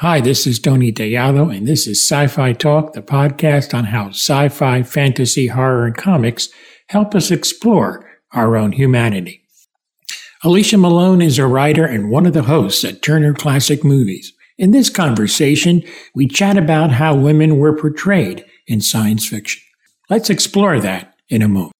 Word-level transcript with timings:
Hi, 0.00 0.20
this 0.20 0.46
is 0.46 0.60
Tony 0.60 0.92
Tellado, 0.92 1.52
and 1.52 1.66
this 1.66 1.88
is 1.88 2.00
Sci 2.00 2.28
Fi 2.28 2.52
Talk, 2.52 2.92
the 2.92 3.02
podcast 3.02 3.74
on 3.74 3.82
how 3.82 4.10
sci 4.10 4.48
fi, 4.48 4.84
fantasy, 4.84 5.48
horror, 5.48 5.86
and 5.86 5.96
comics 5.96 6.50
help 6.86 7.16
us 7.16 7.32
explore 7.32 8.08
our 8.30 8.56
own 8.56 8.70
humanity. 8.70 9.42
Alicia 10.44 10.78
Malone 10.78 11.20
is 11.20 11.36
a 11.36 11.48
writer 11.48 11.84
and 11.84 12.10
one 12.10 12.26
of 12.26 12.32
the 12.32 12.44
hosts 12.44 12.84
at 12.84 13.02
Turner 13.02 13.34
Classic 13.34 13.82
Movies. 13.82 14.32
In 14.56 14.70
this 14.70 14.88
conversation, 14.88 15.82
we 16.14 16.28
chat 16.28 16.56
about 16.56 16.92
how 16.92 17.16
women 17.16 17.58
were 17.58 17.76
portrayed 17.76 18.44
in 18.68 18.80
science 18.80 19.26
fiction. 19.26 19.60
Let's 20.08 20.30
explore 20.30 20.78
that 20.78 21.12
in 21.28 21.42
a 21.42 21.48
moment. 21.48 21.72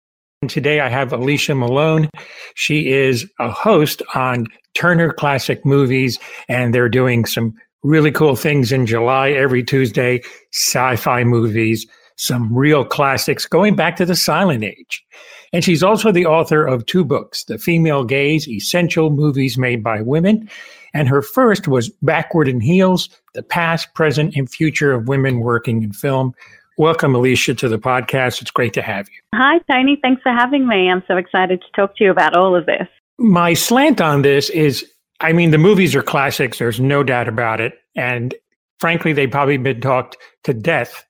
Today 0.48 0.80
I 0.80 0.88
have 0.88 1.12
Alicia 1.12 1.54
Malone. 1.54 2.10
She 2.56 2.90
is 2.90 3.30
a 3.38 3.48
host 3.48 4.02
on 4.12 4.46
Turner 4.74 5.12
Classic 5.12 5.64
Movies, 5.64 6.18
and 6.48 6.74
they're 6.74 6.88
doing 6.88 7.24
some 7.24 7.54
really 7.82 8.10
cool 8.10 8.36
things 8.36 8.72
in 8.72 8.86
July 8.86 9.30
every 9.30 9.62
Tuesday, 9.62 10.22
sci 10.52 10.96
fi 10.96 11.24
movies, 11.24 11.86
some 12.16 12.54
real 12.54 12.84
classics 12.84 13.46
going 13.46 13.76
back 13.76 13.96
to 13.96 14.04
the 14.04 14.16
silent 14.16 14.64
age. 14.64 15.04
And 15.52 15.64
she's 15.64 15.82
also 15.82 16.12
the 16.12 16.26
author 16.26 16.66
of 16.66 16.84
two 16.86 17.04
books 17.04 17.44
The 17.44 17.58
Female 17.58 18.04
Gaze 18.04 18.48
Essential 18.48 19.10
Movies 19.10 19.56
Made 19.56 19.82
by 19.82 20.02
Women. 20.02 20.48
And 20.94 21.08
her 21.08 21.22
first 21.22 21.68
was 21.68 21.90
Backward 22.02 22.48
in 22.48 22.60
Heels 22.60 23.08
The 23.34 23.42
Past, 23.42 23.94
Present, 23.94 24.34
and 24.36 24.50
Future 24.50 24.92
of 24.92 25.08
Women 25.08 25.40
Working 25.40 25.82
in 25.82 25.92
Film. 25.92 26.34
Welcome, 26.76 27.14
Alicia, 27.14 27.54
to 27.54 27.68
the 27.68 27.78
podcast. 27.78 28.40
It's 28.40 28.50
great 28.50 28.72
to 28.74 28.82
have 28.82 29.08
you. 29.08 29.20
Hi, 29.34 29.58
Tony. 29.70 29.98
Thanks 30.00 30.22
for 30.22 30.32
having 30.32 30.68
me. 30.68 30.90
I'm 30.90 31.02
so 31.08 31.16
excited 31.16 31.60
to 31.60 31.66
talk 31.74 31.96
to 31.96 32.04
you 32.04 32.10
about 32.10 32.36
all 32.36 32.54
of 32.54 32.66
this. 32.66 32.86
My 33.18 33.54
slant 33.54 34.00
on 34.00 34.22
this 34.22 34.48
is 34.50 34.88
I 35.20 35.32
mean, 35.32 35.50
the 35.50 35.58
movies 35.58 35.96
are 35.96 36.02
classics. 36.02 36.58
There's 36.58 36.80
no 36.80 37.02
doubt 37.02 37.28
about 37.28 37.60
it. 37.60 37.74
And 37.96 38.34
frankly, 38.78 39.12
they've 39.12 39.30
probably 39.30 39.56
been 39.56 39.80
talked 39.80 40.16
to 40.44 40.54
death 40.54 41.04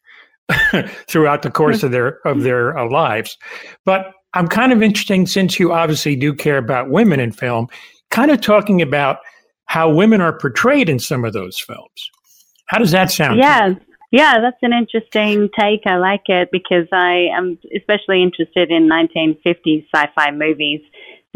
throughout 1.08 1.42
the 1.42 1.50
course 1.50 1.82
of 1.82 1.90
their 1.90 2.26
of 2.26 2.42
their 2.42 2.76
uh, 2.76 2.88
lives. 2.88 3.36
But 3.84 4.12
I'm 4.34 4.48
kind 4.48 4.72
of 4.72 4.82
interested 4.82 5.28
since 5.28 5.58
you 5.58 5.72
obviously 5.72 6.16
do 6.16 6.34
care 6.34 6.58
about 6.58 6.90
women 6.90 7.20
in 7.20 7.32
film, 7.32 7.68
kind 8.10 8.30
of 8.30 8.40
talking 8.40 8.80
about 8.80 9.18
how 9.66 9.90
women 9.90 10.20
are 10.20 10.36
portrayed 10.36 10.88
in 10.88 10.98
some 10.98 11.24
of 11.24 11.32
those 11.32 11.58
films. 11.58 12.10
How 12.66 12.78
does 12.78 12.92
that 12.92 13.10
sound? 13.10 13.38
Yeah. 13.38 13.74
Yeah, 14.10 14.40
that's 14.40 14.56
an 14.62 14.72
interesting 14.72 15.50
take. 15.58 15.82
I 15.86 15.96
like 15.96 16.22
it 16.28 16.48
because 16.50 16.86
I 16.92 17.26
am 17.36 17.58
especially 17.76 18.22
interested 18.22 18.70
in 18.70 18.88
1950s 18.88 19.84
sci-fi 19.94 20.30
movies. 20.30 20.80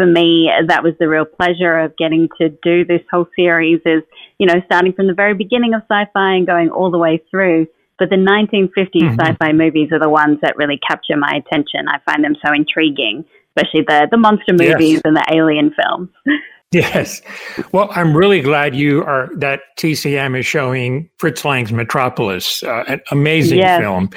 For 0.02 0.06
me, 0.06 0.50
that 0.66 0.82
was 0.82 0.94
the 0.98 1.06
real 1.06 1.24
pleasure 1.24 1.78
of 1.78 1.96
getting 1.96 2.28
to 2.40 2.48
do 2.48 2.84
this 2.84 3.02
whole 3.08 3.28
series 3.36 3.80
is, 3.86 4.02
you 4.36 4.48
know, 4.48 4.60
starting 4.66 4.92
from 4.94 5.06
the 5.06 5.14
very 5.14 5.32
beginning 5.32 5.74
of 5.74 5.82
sci-fi 5.82 6.34
and 6.34 6.44
going 6.44 6.70
all 6.70 6.90
the 6.90 6.98
way 6.98 7.22
through. 7.30 7.68
But 8.00 8.10
the 8.10 8.16
1950s 8.16 8.72
mm-hmm. 8.74 9.20
sci-fi 9.20 9.52
movies 9.52 9.90
are 9.92 10.00
the 10.00 10.08
ones 10.08 10.40
that 10.42 10.56
really 10.56 10.80
capture 10.90 11.16
my 11.16 11.38
attention. 11.38 11.86
I 11.86 12.00
find 12.04 12.24
them 12.24 12.34
so 12.44 12.52
intriguing, 12.52 13.24
especially 13.54 13.82
the 13.86 14.08
the 14.10 14.16
monster 14.16 14.54
movies 14.54 14.94
yes. 14.94 15.02
and 15.04 15.14
the 15.14 15.24
alien 15.30 15.72
films. 15.72 16.08
Yes. 16.72 17.20
Well, 17.72 17.90
I'm 17.92 18.16
really 18.16 18.40
glad 18.40 18.74
you 18.74 19.04
are 19.04 19.28
that 19.36 19.60
TCM 19.78 20.38
is 20.38 20.46
showing 20.46 21.08
Fritz 21.18 21.44
Lang's 21.44 21.70
Metropolis, 21.70 22.62
uh, 22.62 22.84
an 22.88 23.00
amazing 23.10 23.58
yes. 23.58 23.78
film. 23.78 24.08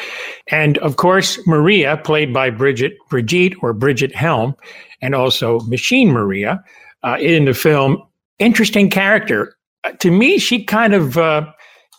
And 0.50 0.78
of 0.78 0.96
course, 0.96 1.38
Maria, 1.46 1.98
played 1.98 2.34
by 2.34 2.50
Bridget 2.50 2.94
Brigitte 3.10 3.56
or 3.62 3.74
Bridget 3.74 4.16
Helm, 4.16 4.56
and 5.02 5.14
also 5.14 5.60
Machine 5.62 6.12
Maria 6.12 6.64
uh, 7.04 7.18
in 7.20 7.46
the 7.46 7.54
film. 7.54 8.02
Interesting 8.40 8.90
character. 8.90 9.58
Uh, 9.84 9.92
to 10.00 10.10
me, 10.10 10.38
she 10.38 10.64
kind 10.64 10.94
of 10.94 11.18
uh, 11.18 11.46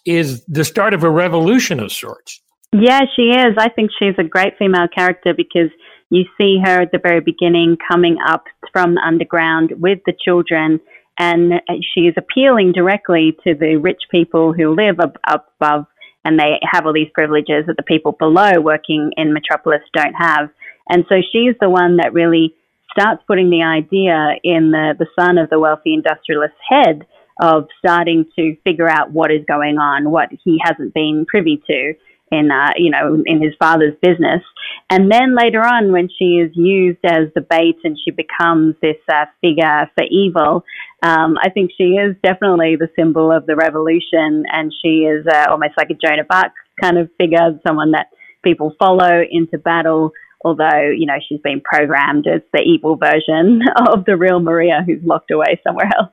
is 0.06 0.42
the 0.46 0.64
start 0.64 0.94
of 0.94 1.04
a 1.04 1.10
revolution 1.10 1.80
of 1.80 1.92
sorts. 1.92 2.40
Yeah, 2.72 3.02
she 3.14 3.30
is. 3.30 3.54
I 3.58 3.68
think 3.68 3.90
she's 3.98 4.14
a 4.18 4.24
great 4.24 4.54
female 4.58 4.88
character 4.88 5.34
because 5.34 5.70
you 6.10 6.24
see 6.38 6.60
her 6.64 6.82
at 6.82 6.92
the 6.92 7.00
very 7.02 7.20
beginning 7.20 7.76
coming 7.90 8.16
up 8.26 8.44
from 8.72 8.96
underground 8.98 9.72
with 9.78 10.00
the 10.06 10.14
children, 10.24 10.80
and 11.18 11.54
she 11.94 12.02
is 12.02 12.14
appealing 12.16 12.72
directly 12.72 13.36
to 13.44 13.54
the 13.54 13.76
rich 13.76 14.02
people 14.10 14.52
who 14.52 14.74
live 14.74 15.00
up, 15.00 15.16
up 15.26 15.52
above 15.60 15.86
and 16.26 16.40
they 16.40 16.58
have 16.68 16.84
all 16.84 16.92
these 16.92 17.10
privileges 17.14 17.66
that 17.68 17.76
the 17.76 17.84
people 17.84 18.10
below 18.10 18.60
working 18.60 19.12
in 19.16 19.32
Metropolis 19.32 19.82
don't 19.94 20.14
have. 20.14 20.50
And 20.88 21.04
so 21.08 21.16
she's 21.32 21.54
the 21.60 21.70
one 21.70 21.98
that 21.98 22.12
really 22.12 22.52
starts 22.90 23.22
putting 23.28 23.48
the 23.48 23.62
idea 23.62 24.34
in 24.42 24.72
the, 24.72 24.94
the 24.98 25.06
son 25.16 25.38
of 25.38 25.48
the 25.50 25.60
wealthy 25.60 25.94
industrialist's 25.94 26.56
head 26.68 27.06
of 27.40 27.68
starting 27.78 28.24
to 28.34 28.56
figure 28.64 28.88
out 28.88 29.12
what 29.12 29.30
is 29.30 29.44
going 29.46 29.78
on, 29.78 30.10
what 30.10 30.30
he 30.42 30.58
hasn't 30.60 30.94
been 30.94 31.26
privy 31.28 31.62
to 31.68 31.94
in 32.30 32.50
uh, 32.50 32.72
you 32.76 32.90
know 32.90 33.22
in 33.24 33.40
his 33.40 33.54
father's 33.58 33.94
business, 34.02 34.42
and 34.90 35.10
then 35.10 35.36
later 35.36 35.60
on 35.60 35.92
when 35.92 36.08
she 36.08 36.36
is 36.36 36.50
used 36.54 36.98
as 37.04 37.28
the 37.34 37.40
bait 37.40 37.76
and 37.84 37.96
she 38.04 38.10
becomes 38.10 38.74
this 38.82 38.96
uh, 39.12 39.26
figure 39.40 39.90
for 39.94 40.04
evil, 40.10 40.64
um, 41.02 41.36
I 41.42 41.50
think 41.50 41.70
she 41.76 41.94
is 41.94 42.16
definitely 42.22 42.76
the 42.76 42.88
symbol 42.96 43.30
of 43.30 43.46
the 43.46 43.56
revolution, 43.56 44.44
and 44.52 44.72
she 44.82 45.04
is 45.04 45.26
uh, 45.26 45.46
almost 45.50 45.74
like 45.76 45.90
a 45.90 45.94
Joan 45.94 46.20
of 46.20 46.26
Arc 46.30 46.52
kind 46.80 46.98
of 46.98 47.08
figure, 47.18 47.58
someone 47.66 47.92
that 47.92 48.08
people 48.42 48.74
follow 48.78 49.22
into 49.30 49.58
battle. 49.58 50.12
Although 50.44 50.90
you 50.96 51.06
know 51.06 51.16
she's 51.28 51.40
been 51.40 51.60
programmed 51.60 52.26
as 52.26 52.42
the 52.52 52.60
evil 52.60 52.96
version 52.96 53.62
of 53.88 54.04
the 54.04 54.16
real 54.16 54.40
Maria 54.40 54.82
who's 54.84 55.02
locked 55.04 55.30
away 55.30 55.60
somewhere 55.66 55.90
else. 55.98 56.12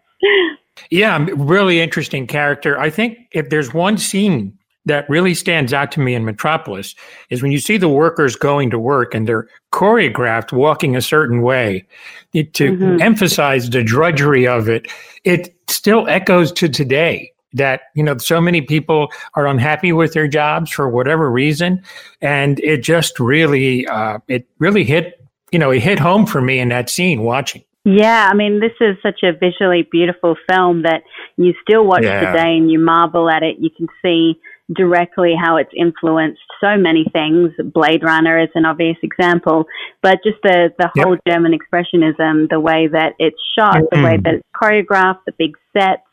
Yeah, 0.89 1.25
really 1.35 1.81
interesting 1.81 2.25
character. 2.27 2.79
I 2.79 2.89
think 2.89 3.19
if 3.31 3.49
there's 3.49 3.73
one 3.73 3.97
scene 3.97 4.57
that 4.85 5.09
really 5.09 5.33
stands 5.33 5.73
out 5.73 5.91
to 5.93 5.99
me 5.99 6.13
in 6.13 6.25
Metropolis 6.25 6.95
is 7.29 7.41
when 7.41 7.51
you 7.51 7.59
see 7.59 7.77
the 7.77 7.89
workers 7.89 8.35
going 8.35 8.69
to 8.69 8.79
work 8.79 9.13
and 9.13 9.27
they're 9.27 9.47
choreographed 9.71 10.51
walking 10.51 10.95
a 10.95 11.01
certain 11.01 11.41
way 11.41 11.85
it, 12.33 12.53
to 12.55 12.73
mm-hmm. 12.73 13.01
emphasize 13.01 13.69
the 13.69 13.83
drudgery 13.83 14.47
of 14.47 14.67
it. 14.67 14.87
It 15.23 15.55
still 15.67 16.07
echoes 16.07 16.51
to 16.53 16.67
today 16.67 17.31
that 17.53 17.81
you 17.93 18.03
know 18.03 18.17
so 18.17 18.41
many 18.41 18.61
people 18.61 19.09
are 19.35 19.47
unhappy 19.47 19.93
with 19.93 20.13
their 20.13 20.27
jobs 20.27 20.71
for 20.71 20.89
whatever 20.89 21.29
reason 21.29 21.83
and 22.19 22.59
it 22.61 22.81
just 22.81 23.19
really 23.19 23.87
uh, 23.87 24.17
it 24.27 24.47
really 24.57 24.83
hit 24.83 25.23
you 25.51 25.59
know 25.59 25.69
it 25.69 25.79
hit 25.79 25.99
home 25.99 26.25
for 26.25 26.41
me 26.41 26.57
in 26.57 26.69
that 26.69 26.89
scene 26.89 27.21
watching 27.21 27.63
yeah, 27.85 28.29
I 28.31 28.33
mean, 28.33 28.61
this 28.61 28.71
is 28.79 28.95
such 29.03 29.23
a 29.23 29.33
visually 29.33 29.85
beautiful 29.91 30.37
film 30.49 30.83
that 30.83 31.03
you 31.35 31.53
still 31.61 31.85
watch 31.85 32.03
yeah. 32.03 32.31
today 32.31 32.55
and 32.55 32.71
you 32.71 32.79
marvel 32.79 33.29
at 33.29 33.43
it. 33.43 33.57
You 33.59 33.69
can 33.69 33.87
see 34.01 34.39
directly 34.75 35.33
how 35.39 35.57
it's 35.57 35.71
influenced 35.75 36.41
so 36.61 36.77
many 36.77 37.05
things. 37.11 37.51
Blade 37.73 38.03
Runner 38.03 38.41
is 38.41 38.49
an 38.55 38.65
obvious 38.65 38.97
example, 39.03 39.65
but 40.01 40.19
just 40.23 40.37
the, 40.43 40.69
the 40.77 40.89
whole 40.95 41.15
yep. 41.15 41.23
German 41.27 41.51
expressionism, 41.51 42.49
the 42.49 42.59
way 42.59 42.87
that 42.87 43.13
it's 43.19 43.39
shot, 43.57 43.75
mm-hmm. 43.75 43.95
the 43.95 44.03
way 44.03 44.17
that 44.17 44.33
it's 44.35 44.47
choreographed, 44.55 45.25
the 45.25 45.33
big 45.37 45.57
sets, 45.77 46.03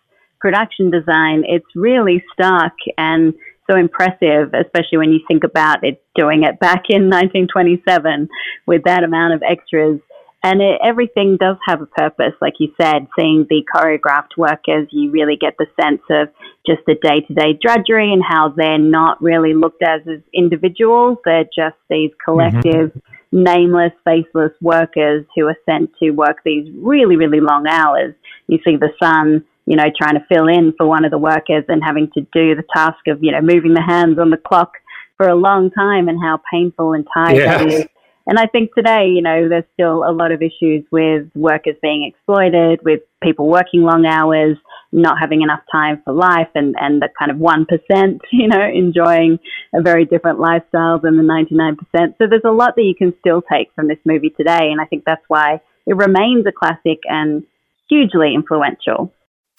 production 0.41 0.91
design, 0.91 1.44
it's 1.47 1.66
really 1.75 2.25
stark 2.32 2.72
and 2.97 3.34
so 3.71 3.76
impressive, 3.76 4.53
especially 4.54 4.98
when 4.98 5.12
you 5.12 5.21
think 5.28 5.44
about 5.44 5.84
it 5.84 6.03
doing 6.16 6.42
it 6.42 6.59
back 6.59 6.84
in 6.88 7.03
1927 7.10 8.28
with 8.66 8.82
that 8.84 9.04
amount 9.04 9.34
of 9.34 9.42
extras 9.42 10.00
and 10.43 10.62
it, 10.62 10.81
everything 10.83 11.37
does 11.39 11.56
have 11.67 11.83
a 11.83 11.87
purpose, 11.87 12.33
like 12.41 12.55
you 12.59 12.73
said. 12.81 13.09
Seeing 13.19 13.47
the 13.51 13.62
choreographed 13.75 14.39
workers, 14.39 14.89
you 14.91 15.11
really 15.11 15.37
get 15.37 15.56
the 15.59 15.67
sense 15.81 16.01
of 16.09 16.28
just 16.67 16.81
the 16.87 16.95
day 16.95 17.21
to 17.21 17.34
day 17.34 17.59
drudgery 17.61 18.12
and 18.12 18.23
how 18.27 18.49
they're 18.56 18.78
not 18.78 19.23
really 19.23 19.53
looked 19.53 19.83
as 19.83 20.01
as 20.11 20.21
individuals. 20.33 21.19
They're 21.25 21.45
just 21.45 21.77
these 21.91 22.11
collective, 22.25 22.91
mm-hmm. 22.91 23.43
nameless, 23.45 23.93
faceless 24.05 24.53
workers 24.62 25.27
who 25.37 25.47
are 25.47 25.56
sent 25.69 25.91
to 26.03 26.11
work 26.11 26.39
these 26.43 26.72
really, 26.75 27.17
really 27.17 27.41
long 27.41 27.67
hours. 27.67 28.15
You 28.47 28.59
see 28.65 28.77
the 28.77 28.93
son, 29.03 29.45
you 29.67 29.77
know, 29.77 29.91
trying 29.97 30.15
to 30.15 30.25
fill 30.33 30.49
in 30.49 30.72
for 30.78 30.87
one 30.87 31.05
of 31.05 31.11
the 31.11 31.19
workers 31.19 31.65
and 31.69 31.83
having 31.84 32.11
to 32.15 32.22
do 32.33 32.55
the 32.55 32.65
task 32.75 33.07
of, 33.09 33.22
you 33.22 33.31
know, 33.31 33.43
moving 33.43 33.75
the 33.75 33.83
hands 33.83 34.19
on 34.19 34.31
the 34.31 34.39
clock 34.39 34.72
for 35.19 35.28
a 35.28 35.34
long 35.34 35.71
time 35.71 36.09
and 36.09 36.19
how 36.19 36.41
painful 36.51 36.95
and 36.95 37.07
tired 37.15 37.36
yes. 37.36 37.59
that 37.59 37.71
is 37.71 37.86
and 38.30 38.38
I 38.38 38.47
think 38.47 38.72
today, 38.77 39.09
you 39.09 39.22
know, 39.22 39.48
there's 39.48 39.65
still 39.74 40.04
a 40.09 40.15
lot 40.15 40.30
of 40.30 40.41
issues 40.41 40.84
with 40.92 41.27
workers 41.34 41.74
being 41.82 42.04
exploited, 42.09 42.78
with 42.84 43.00
people 43.21 43.48
working 43.48 43.82
long 43.82 44.06
hours, 44.06 44.56
not 44.92 45.18
having 45.21 45.42
enough 45.42 45.62
time 45.72 46.00
for 46.04 46.15
life, 46.15 46.47
and, 46.54 46.77
and 46.80 47.03
the 47.03 47.09
kind 47.18 47.32
of 47.32 47.38
1%, 47.38 48.21
you 48.32 48.47
know, 48.47 48.65
enjoying 48.72 49.41
a 49.74 49.82
very 49.82 50.04
different 50.04 50.38
lifestyle 50.38 51.00
than 51.00 51.16
the 51.16 51.24
99%. 51.24 51.74
So 52.18 52.28
there's 52.30 52.42
a 52.44 52.53
lot 52.53 52.77
that 52.77 52.84
you 52.84 52.94
can 52.94 53.12
still 53.18 53.42
take 53.42 53.72
from 53.74 53.88
this 53.88 53.98
movie 54.04 54.30
today. 54.30 54.71
And 54.71 54.80
I 54.80 54.84
think 54.84 55.03
that's 55.04 55.24
why 55.26 55.60
it 55.88 55.97
remains 55.97 56.47
a 56.47 56.53
classic 56.53 57.00
and 57.06 57.42
hugely 57.88 58.36
influential. 58.36 59.12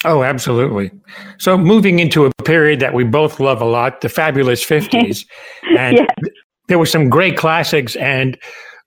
Oh, 0.06 0.24
absolutely. 0.24 0.92
So 1.40 1.58
moving 1.58 2.00
into 2.00 2.26
a 2.26 2.32
period 2.46 2.80
that 2.80 2.94
we 2.94 3.04
both 3.04 3.42
love 3.42 3.62
a 3.62 3.66
lot, 3.66 4.00
the 4.00 4.08
fabulous 4.08 4.66
50s. 4.66 5.26
And 5.78 5.98
yes 5.98 6.32
there 6.72 6.80
were 6.80 6.86
some 6.86 7.10
great 7.10 7.36
classics, 7.36 7.98
and 7.98 8.38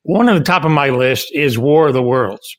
one 0.04 0.26
on 0.31 0.36
the 0.36 0.42
top 0.42 0.64
of 0.64 0.70
my 0.70 0.88
list 0.88 1.31
is 1.34 1.58
War 1.58 1.88
of 1.88 1.92
the 1.92 2.02
Worlds. 2.02 2.56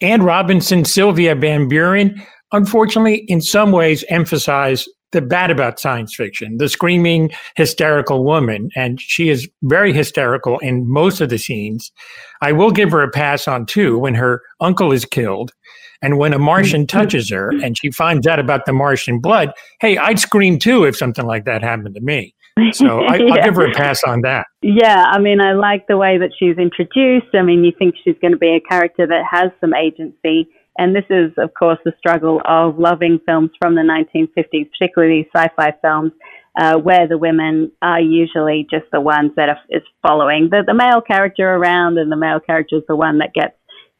Anne 0.00 0.22
Robinson, 0.22 0.84
Sylvia 0.84 1.34
Van 1.34 1.66
Buren, 1.66 2.24
unfortunately, 2.52 3.24
in 3.26 3.40
some 3.40 3.72
ways, 3.72 4.04
emphasize 4.08 4.86
the 5.10 5.20
bad 5.20 5.50
about 5.50 5.80
science 5.80 6.14
fiction, 6.14 6.58
the 6.58 6.68
screaming, 6.68 7.28
hysterical 7.56 8.22
woman. 8.24 8.70
And 8.76 9.00
she 9.00 9.30
is 9.30 9.48
very 9.64 9.92
hysterical 9.92 10.60
in 10.60 10.88
most 10.88 11.20
of 11.20 11.28
the 11.28 11.38
scenes. 11.38 11.90
I 12.40 12.52
will 12.52 12.70
give 12.70 12.92
her 12.92 13.02
a 13.02 13.10
pass 13.10 13.48
on 13.48 13.66
two 13.66 13.98
when 13.98 14.14
her 14.14 14.42
uncle 14.60 14.92
is 14.92 15.04
killed. 15.04 15.50
And 16.02 16.18
when 16.18 16.32
a 16.32 16.38
Martian 16.38 16.86
touches 16.86 17.28
her 17.30 17.50
and 17.50 17.76
she 17.76 17.90
finds 17.90 18.28
out 18.28 18.38
about 18.38 18.64
the 18.64 18.72
Martian 18.72 19.18
blood, 19.18 19.52
hey, 19.80 19.98
I'd 19.98 20.20
scream 20.20 20.60
too 20.60 20.84
if 20.84 20.96
something 20.96 21.26
like 21.26 21.46
that 21.46 21.64
happened 21.64 21.96
to 21.96 22.00
me. 22.00 22.36
So 22.72 23.00
I, 23.00 23.18
will 23.20 23.42
give 23.42 23.56
her 23.56 23.70
a 23.70 23.72
pass 23.72 24.02
on 24.04 24.22
that. 24.22 24.46
Yeah, 24.62 25.04
I 25.08 25.18
mean, 25.18 25.40
I 25.40 25.52
like 25.52 25.86
the 25.86 25.96
way 25.96 26.18
that 26.18 26.30
she's 26.38 26.58
introduced. 26.58 27.34
I 27.34 27.42
mean, 27.42 27.64
you 27.64 27.72
think 27.78 27.94
she's 28.04 28.16
going 28.20 28.32
to 28.32 28.38
be 28.38 28.56
a 28.56 28.60
character 28.60 29.06
that 29.06 29.24
has 29.30 29.50
some 29.60 29.74
agency 29.74 30.48
and 30.78 30.94
this 30.94 31.04
is, 31.10 31.32
of 31.36 31.52
course, 31.58 31.78
the 31.84 31.92
struggle 31.98 32.40
of 32.44 32.78
loving 32.78 33.18
films 33.26 33.50
from 33.60 33.74
the 33.74 33.82
1950s, 33.82 34.70
particularly 34.70 35.28
sci 35.34 35.48
fi 35.56 35.72
films, 35.82 36.12
uh, 36.58 36.78
where 36.78 37.08
the 37.08 37.18
women 37.18 37.72
are 37.82 38.00
usually 38.00 38.66
just 38.70 38.86
the 38.92 39.00
ones 39.00 39.32
that 39.36 39.48
are, 39.48 39.58
is 39.70 39.82
following 40.06 40.48
the, 40.50 40.62
the 40.64 40.74
male 40.74 41.00
character 41.00 41.52
around, 41.52 41.98
and 41.98 42.12
the 42.12 42.16
male 42.16 42.38
character 42.38 42.76
is 42.76 42.84
the 42.86 42.94
one 42.94 43.18
that 43.18 43.34
gets 43.34 43.54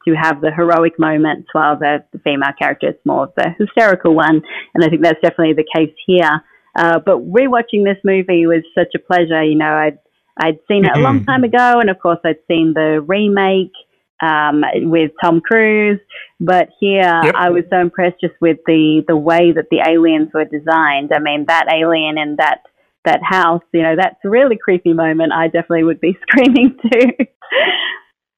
to 0.07 0.13
have 0.13 0.39
the 0.39 0.51
heroic 0.55 0.97
moments, 0.97 1.49
while 1.51 1.77
the, 1.77 1.97
the 2.13 2.19
female 2.19 2.53
character 2.57 2.87
is 2.87 2.95
more 3.05 3.25
of 3.25 3.33
the 3.35 3.49
hysterical 3.59 4.15
one. 4.15 4.41
And 4.73 4.83
I 4.83 4.87
think 4.87 5.03
that's 5.03 5.21
definitely 5.21 5.55
the 5.55 5.67
case 5.75 5.93
here. 6.07 6.41
Uh, 6.79 6.97
but 6.97 7.17
rewatching 7.29 7.83
this 7.83 7.97
movie 8.05 8.47
was 8.47 8.63
such 8.73 8.93
a 8.95 8.99
pleasure. 8.99 9.43
You 9.43 9.55
know, 9.55 9.73
I'd 9.73 9.99
I'd 10.39 10.59
seen 10.69 10.85
it 10.85 10.95
a 10.95 10.99
long 10.99 11.25
time 11.25 11.43
ago, 11.43 11.79
and 11.81 11.89
of 11.89 11.99
course, 11.99 12.19
I'd 12.23 12.39
seen 12.47 12.73
the 12.73 13.03
remake 13.05 13.73
um, 14.21 14.63
with 14.89 15.11
Tom 15.21 15.41
Cruise. 15.41 15.99
But 16.39 16.69
here, 16.79 17.21
yep. 17.23 17.35
I 17.35 17.49
was 17.49 17.65
so 17.69 17.81
impressed 17.81 18.21
just 18.21 18.35
with 18.39 18.59
the 18.65 19.03
the 19.09 19.17
way 19.17 19.51
that 19.51 19.65
the 19.69 19.83
aliens 19.85 20.29
were 20.33 20.45
designed. 20.45 21.11
I 21.13 21.19
mean, 21.19 21.45
that 21.47 21.65
alien 21.69 22.17
in 22.17 22.37
that 22.37 22.61
that 23.03 23.19
house, 23.23 23.63
you 23.73 23.81
know, 23.81 23.97
that's 23.97 24.15
a 24.23 24.29
really 24.29 24.57
creepy 24.57 24.93
moment. 24.93 25.33
I 25.33 25.47
definitely 25.47 25.83
would 25.83 25.99
be 25.99 26.17
screaming 26.29 26.77
too. 26.81 27.11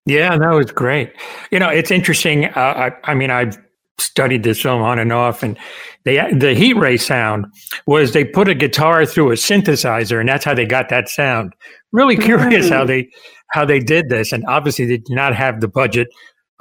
yeah, 0.07 0.35
that 0.35 0.51
was 0.51 0.71
great. 0.71 1.13
You 1.51 1.59
know, 1.59 1.69
it's 1.69 1.91
interesting. 1.91 2.45
Uh, 2.45 2.89
I, 3.05 3.11
I 3.11 3.13
mean, 3.13 3.29
I've 3.29 3.59
studied 4.01 4.43
this 4.43 4.61
film 4.61 4.81
on 4.81 4.99
and 4.99 5.11
off, 5.11 5.43
and 5.43 5.57
the 6.03 6.19
the 6.37 6.53
heat 6.53 6.75
ray 6.75 6.97
sound 6.97 7.45
was 7.85 8.13
they 8.13 8.25
put 8.25 8.47
a 8.47 8.55
guitar 8.55 9.05
through 9.05 9.31
a 9.31 9.35
synthesizer, 9.35 10.19
and 10.19 10.27
that's 10.27 10.45
how 10.45 10.53
they 10.53 10.65
got 10.65 10.89
that 10.89 11.09
sound. 11.09 11.53
Really 11.91 12.17
curious 12.17 12.67
mm. 12.67 12.71
how 12.71 12.85
they 12.85 13.09
how 13.51 13.65
they 13.65 13.79
did 13.79 14.09
this, 14.09 14.31
and 14.31 14.43
obviously 14.47 14.85
they 14.85 14.97
did 14.97 15.15
not 15.15 15.35
have 15.35 15.61
the 15.61 15.67
budget 15.67 16.07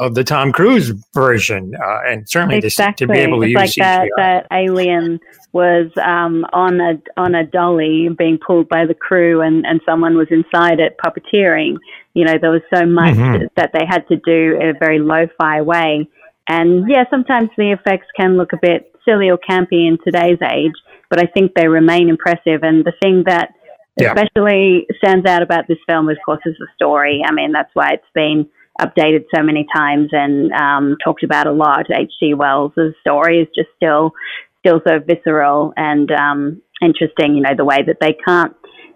of 0.01 0.15
the 0.15 0.25
Tom 0.25 0.51
Cruise 0.51 0.93
version, 1.15 1.75
uh, 1.75 1.99
and 2.07 2.29
certainly 2.29 2.57
exactly. 2.57 3.07
to, 3.07 3.13
to, 3.13 3.19
be 3.19 3.21
able 3.21 3.41
to 3.41 3.45
it's 3.45 3.51
use 3.51 3.57
like 3.57 3.75
that. 3.77 4.09
That 4.17 4.47
alien 4.51 5.21
was 5.53 5.91
um, 6.03 6.47
on 6.55 6.81
a 6.81 6.95
on 7.19 7.35
a 7.35 7.45
dolly 7.45 8.09
being 8.17 8.39
pulled 8.45 8.69
by 8.69 8.87
the 8.87 8.95
crew, 8.95 9.43
and 9.43 9.65
and 9.67 9.81
someone 9.85 10.17
was 10.17 10.29
inside 10.31 10.81
it 10.81 10.97
puppeteering. 11.05 11.77
You 12.15 12.25
know, 12.25 12.39
there 12.41 12.51
was 12.51 12.63
so 12.75 12.87
much 12.87 13.15
mm-hmm. 13.15 13.45
that 13.57 13.71
they 13.75 13.85
had 13.87 14.09
to 14.09 14.17
do 14.17 14.59
in 14.59 14.71
a 14.71 14.75
very 14.79 14.99
lo-fi 14.99 15.61
way. 15.61 16.09
And 16.49 16.89
yeah, 16.89 17.05
sometimes 17.11 17.51
the 17.57 17.73
effects 17.73 18.07
can 18.19 18.37
look 18.37 18.53
a 18.53 18.59
bit 18.61 18.93
silly 19.05 19.31
or 19.31 19.39
campy 19.39 19.87
in 19.89 19.99
today's 20.05 20.39
age, 20.43 20.73
but 21.09 21.21
I 21.21 21.27
think 21.27 21.53
they 21.55 21.69
remain 21.69 22.09
impressive. 22.09 22.63
And 22.63 22.85
the 22.85 22.93
thing 23.01 23.25
that 23.27 23.55
yeah. 23.99 24.13
especially 24.13 24.87
stands 25.03 25.27
out 25.27 25.43
about 25.43 25.69
this 25.69 25.79
film, 25.89 26.09
of 26.09 26.17
course, 26.25 26.41
is 26.47 26.57
the 26.59 26.69
story. 26.75 27.23
I 27.27 27.33
mean, 27.33 27.53
that's 27.53 27.71
why 27.75 27.91
it's 27.93 28.05
been 28.15 28.49
updated 28.81 29.25
so 29.35 29.43
many 29.43 29.67
times 29.75 30.09
and 30.13 30.53
um, 30.53 30.97
talked 31.05 31.23
about 31.23 31.47
a 31.47 31.53
lot. 31.53 31.87
H.G. 31.91 32.35
Wells' 32.35 32.73
story 33.01 33.41
is 33.41 33.49
just 33.55 33.69
still 33.77 34.13
still 34.61 34.81
so 34.87 34.99
visceral 34.99 35.73
and 35.77 36.11
um, 36.11 36.63
interesting. 36.83 37.37
You 37.37 37.43
know, 37.43 37.55
the 37.57 37.65
way 37.65 37.79
that 37.87 37.99
they 38.01 38.17
can't 38.27 38.55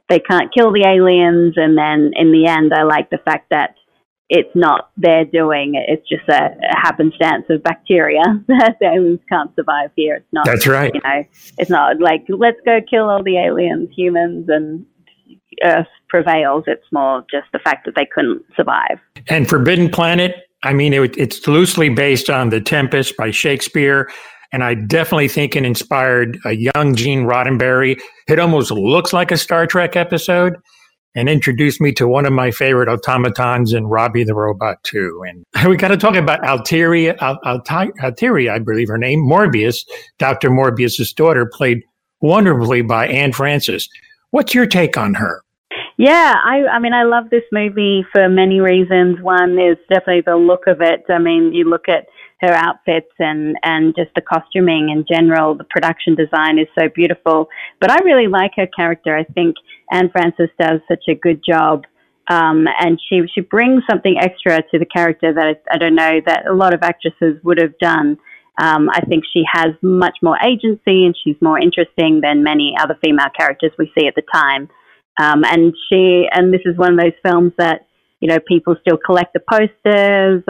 they 0.08 0.20
can't 0.20 0.52
kill 0.52 0.72
the 0.72 0.86
aliens, 0.86 1.54
and 1.56 1.76
then 1.76 2.12
in 2.14 2.32
the 2.32 2.46
end, 2.46 2.72
I 2.74 2.82
like 2.82 3.10
the 3.10 3.18
fact 3.24 3.50
that 3.50 3.74
it's 4.28 4.54
not 4.54 4.90
their 4.96 5.24
doing. 5.24 5.74
It's 5.74 6.08
just 6.08 6.28
a, 6.28 6.44
a 6.44 6.76
happenstance 6.76 7.44
of 7.50 7.62
bacteria 7.62 8.22
that 8.48 8.76
the 8.80 8.86
aliens 8.86 9.20
can't 9.28 9.54
survive 9.54 9.90
here. 9.96 10.16
It's 10.16 10.32
not. 10.32 10.46
That's 10.46 10.66
right. 10.66 10.92
You 10.94 11.00
know, 11.04 11.24
it's 11.58 11.70
not 11.70 12.00
like 12.00 12.24
let's 12.28 12.60
go 12.64 12.80
kill 12.88 13.10
all 13.10 13.22
the 13.22 13.38
aliens, 13.38 13.90
humans, 13.94 14.46
and 14.48 14.86
Earth 15.62 15.86
prevails. 16.08 16.64
It's 16.66 16.86
more 16.92 17.24
just 17.30 17.46
the 17.52 17.58
fact 17.58 17.86
that 17.86 17.94
they 17.96 18.06
couldn't 18.12 18.42
survive. 18.56 18.98
And 19.28 19.48
Forbidden 19.48 19.90
Planet. 19.90 20.36
I 20.62 20.72
mean, 20.72 20.94
it, 20.94 21.16
it's 21.18 21.46
loosely 21.46 21.90
based 21.90 22.30
on 22.30 22.48
The 22.48 22.60
Tempest 22.60 23.18
by 23.18 23.30
Shakespeare. 23.30 24.10
And 24.50 24.64
I 24.64 24.74
definitely 24.74 25.28
think 25.28 25.56
it 25.56 25.64
inspired 25.64 26.38
a 26.46 26.52
young 26.52 26.94
Gene 26.94 27.24
Roddenberry. 27.24 28.00
It 28.28 28.38
almost 28.38 28.70
looks 28.70 29.12
like 29.12 29.30
a 29.30 29.36
Star 29.36 29.66
Trek 29.66 29.94
episode 29.96 30.54
and 31.14 31.28
introduced 31.28 31.80
me 31.80 31.92
to 31.92 32.08
one 32.08 32.26
of 32.26 32.32
my 32.32 32.50
favorite 32.50 32.88
automatons 32.88 33.72
in 33.72 33.86
Robbie 33.86 34.24
the 34.24 34.34
Robot 34.34 34.82
too. 34.82 35.24
And 35.28 35.44
we 35.68 35.76
got 35.76 35.88
to 35.88 35.96
talk 35.96 36.14
about 36.14 36.42
Alteria, 36.42 37.16
Al, 37.20 37.38
Alteria, 37.40 38.50
I 38.50 38.58
believe 38.58 38.88
her 38.88 38.98
name, 38.98 39.20
Morbius, 39.20 39.84
Dr. 40.18 40.50
Morbius's 40.50 41.12
daughter, 41.12 41.46
played 41.46 41.82
wonderfully 42.20 42.82
by 42.82 43.06
Anne 43.08 43.32
Francis. 43.32 43.88
What's 44.30 44.54
your 44.54 44.66
take 44.66 44.96
on 44.96 45.14
her? 45.14 45.42
Yeah, 45.96 46.34
I, 46.44 46.66
I 46.66 46.78
mean, 46.80 46.92
I 46.92 47.04
love 47.04 47.30
this 47.30 47.44
movie 47.52 48.04
for 48.12 48.28
many 48.28 48.58
reasons. 48.58 49.20
One 49.20 49.58
is 49.58 49.76
definitely 49.88 50.22
the 50.26 50.36
look 50.36 50.66
of 50.66 50.80
it. 50.80 51.04
I 51.08 51.18
mean, 51.18 51.52
you 51.52 51.64
look 51.64 51.88
at 51.88 52.06
her 52.44 52.54
outfits 52.54 53.12
and 53.18 53.56
and 53.62 53.94
just 53.96 54.10
the 54.14 54.20
costuming 54.20 54.90
in 54.90 55.04
general. 55.10 55.54
The 55.54 55.64
production 55.64 56.14
design 56.14 56.58
is 56.58 56.68
so 56.78 56.88
beautiful. 56.94 57.48
But 57.80 57.90
I 57.90 57.96
really 58.04 58.28
like 58.28 58.52
her 58.56 58.66
character. 58.66 59.16
I 59.16 59.24
think 59.24 59.56
Anne 59.90 60.10
Francis 60.10 60.50
does 60.58 60.80
such 60.88 61.04
a 61.08 61.14
good 61.14 61.42
job. 61.48 61.84
Um, 62.30 62.66
and 62.80 62.98
she 63.08 63.20
she 63.34 63.40
brings 63.40 63.82
something 63.88 64.16
extra 64.20 64.62
to 64.62 64.78
the 64.78 64.86
character 64.86 65.32
that 65.32 65.46
I, 65.46 65.74
I 65.74 65.78
don't 65.78 65.94
know 65.94 66.20
that 66.26 66.46
a 66.46 66.54
lot 66.54 66.74
of 66.74 66.82
actresses 66.82 67.42
would 67.42 67.60
have 67.60 67.78
done. 67.78 68.18
Um, 68.60 68.88
I 68.88 69.00
think 69.00 69.24
she 69.32 69.42
has 69.52 69.74
much 69.82 70.18
more 70.22 70.38
agency 70.38 71.04
and 71.04 71.14
she's 71.22 71.36
more 71.42 71.58
interesting 71.58 72.20
than 72.22 72.44
many 72.44 72.74
other 72.80 72.96
female 73.04 73.26
characters 73.36 73.72
we 73.78 73.90
see 73.98 74.06
at 74.06 74.14
the 74.14 74.22
time. 74.32 74.68
Um, 75.20 75.42
and 75.44 75.74
she 75.88 76.26
and 76.32 76.52
this 76.52 76.62
is 76.64 76.76
one 76.76 76.92
of 76.92 76.98
those 76.98 77.18
films 77.24 77.52
that 77.58 77.86
you 78.20 78.28
know 78.28 78.38
people 78.46 78.76
still 78.80 78.96
collect 78.96 79.34
the 79.34 79.40
posters. 79.40 80.42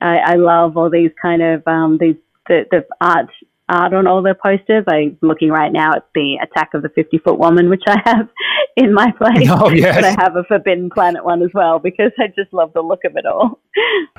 I, 0.00 0.18
I 0.18 0.34
love 0.36 0.76
all 0.76 0.90
these 0.90 1.10
kind 1.20 1.42
of 1.42 1.66
um, 1.66 1.98
these 1.98 2.16
the, 2.48 2.66
the 2.70 2.86
art 3.00 3.28
art 3.70 3.94
on 3.94 4.06
all 4.06 4.22
their 4.22 4.34
posters. 4.34 4.84
I'm 4.88 5.16
looking 5.22 5.50
right 5.50 5.72
now 5.72 5.94
at 5.94 6.06
the 6.14 6.38
Attack 6.42 6.74
of 6.74 6.82
the 6.82 6.88
50 6.90 7.18
Foot 7.18 7.38
Woman, 7.38 7.70
which 7.70 7.82
I 7.86 8.02
have 8.04 8.28
in 8.76 8.92
my 8.92 9.10
place. 9.12 9.48
Oh, 9.60 9.70
yes. 9.70 9.96
But 9.96 10.04
I 10.04 10.22
have 10.22 10.36
a 10.36 10.44
Forbidden 10.44 10.90
Planet 10.90 11.24
one 11.24 11.42
as 11.42 11.50
well 11.54 11.78
because 11.78 12.12
I 12.18 12.28
just 12.28 12.52
love 12.52 12.72
the 12.72 12.82
look 12.82 13.04
of 13.04 13.16
it 13.16 13.26
all. 13.26 13.60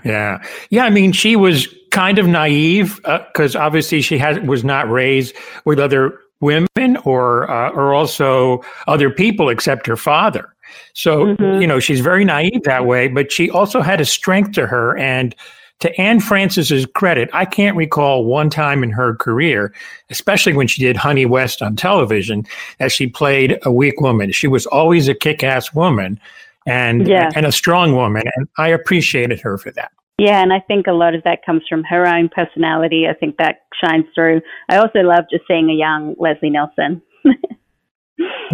Yeah. 0.03 0.43
Yeah. 0.71 0.85
I 0.85 0.89
mean, 0.89 1.11
she 1.11 1.35
was 1.35 1.67
kind 1.91 2.17
of 2.17 2.25
naive 2.25 2.99
because 3.03 3.55
uh, 3.55 3.59
obviously 3.59 4.01
she 4.01 4.17
has, 4.17 4.39
was 4.39 4.63
not 4.63 4.89
raised 4.89 5.35
with 5.65 5.79
other 5.79 6.19
women 6.39 6.97
or, 7.03 7.49
uh, 7.51 7.69
or 7.71 7.93
also 7.93 8.63
other 8.87 9.11
people 9.11 9.49
except 9.49 9.85
her 9.85 9.97
father. 9.97 10.55
So, 10.93 11.25
mm-hmm. 11.25 11.61
you 11.61 11.67
know, 11.67 11.79
she's 11.79 11.99
very 11.99 12.25
naive 12.25 12.63
that 12.63 12.85
way, 12.85 13.09
but 13.09 13.31
she 13.31 13.51
also 13.51 13.81
had 13.81 14.01
a 14.01 14.05
strength 14.05 14.53
to 14.53 14.65
her. 14.65 14.97
And, 14.97 15.35
to 15.81 15.99
Anne 15.99 16.19
Francis's 16.19 16.85
credit, 16.85 17.29
I 17.33 17.45
can't 17.45 17.75
recall 17.75 18.25
one 18.25 18.49
time 18.49 18.83
in 18.83 18.91
her 18.91 19.15
career, 19.15 19.73
especially 20.09 20.53
when 20.53 20.67
she 20.67 20.81
did 20.81 20.95
Honey 20.95 21.25
West 21.25 21.61
on 21.61 21.75
television, 21.75 22.45
that 22.79 22.91
she 22.91 23.07
played 23.07 23.59
a 23.63 23.71
weak 23.71 23.99
woman. 23.99 24.31
She 24.31 24.47
was 24.47 24.65
always 24.67 25.07
a 25.07 25.13
kick-ass 25.13 25.73
woman 25.73 26.19
and 26.67 27.07
yeah. 27.07 27.31
and 27.35 27.45
a 27.45 27.51
strong 27.51 27.95
woman, 27.95 28.23
and 28.35 28.47
I 28.57 28.69
appreciated 28.69 29.41
her 29.41 29.57
for 29.57 29.71
that. 29.71 29.91
Yeah, 30.19 30.41
and 30.43 30.53
I 30.53 30.59
think 30.59 30.85
a 30.85 30.91
lot 30.91 31.15
of 31.15 31.23
that 31.23 31.43
comes 31.43 31.63
from 31.67 31.83
her 31.85 32.05
own 32.05 32.29
personality. 32.29 33.07
I 33.09 33.13
think 33.13 33.37
that 33.37 33.61
shines 33.83 34.05
through. 34.13 34.41
I 34.69 34.77
also 34.77 34.99
love 34.99 35.25
just 35.31 35.45
seeing 35.47 35.69
a 35.69 35.73
young 35.73 36.15
Leslie 36.19 36.51
Nielsen. 36.51 37.01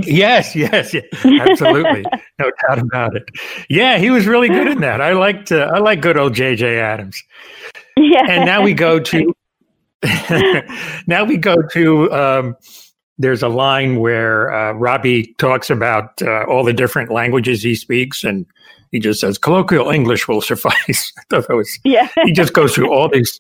yes, 0.02 0.56
yes, 0.56 0.94
yes, 0.94 1.04
absolutely, 1.26 2.04
no 2.40 2.52
doubt 2.68 2.80
about 2.80 3.16
it. 3.16 3.24
Yeah, 3.70 3.98
he 3.98 4.10
was 4.10 4.28
really 4.28 4.48
good 4.48 4.68
in 4.68 4.82
that. 4.82 5.02
I 5.02 5.14
liked, 5.14 5.52
uh, 5.52 5.72
I 5.74 5.80
like 5.80 6.02
good 6.02 6.18
old 6.18 6.34
J.J. 6.34 6.80
Adams. 6.80 7.22
Yeah. 7.96 8.26
And 8.30 8.46
now 8.46 8.62
we 8.62 8.74
go 8.74 9.00
to, 9.00 9.34
now 11.08 11.24
we 11.24 11.38
go 11.38 11.56
to. 11.74 12.12
Um, 12.12 12.56
there's 13.20 13.42
a 13.42 13.48
line 13.48 14.00
where 14.00 14.54
uh, 14.54 14.74
Robbie 14.74 15.34
talks 15.40 15.72
about 15.72 16.22
uh, 16.22 16.44
all 16.44 16.64
the 16.64 16.74
different 16.74 17.12
languages 17.12 17.64
he 17.64 17.74
speaks, 17.74 18.24
and 18.24 18.46
he 18.92 19.00
just 19.00 19.20
says 19.20 19.38
colloquial 19.38 19.90
English 19.90 20.28
will 20.28 20.42
suffice. 20.42 21.12
was, 21.32 21.80
yeah. 21.84 22.08
he 22.24 22.32
just 22.32 22.54
goes 22.54 22.76
through 22.76 22.94
all 22.94 23.10
these, 23.10 23.40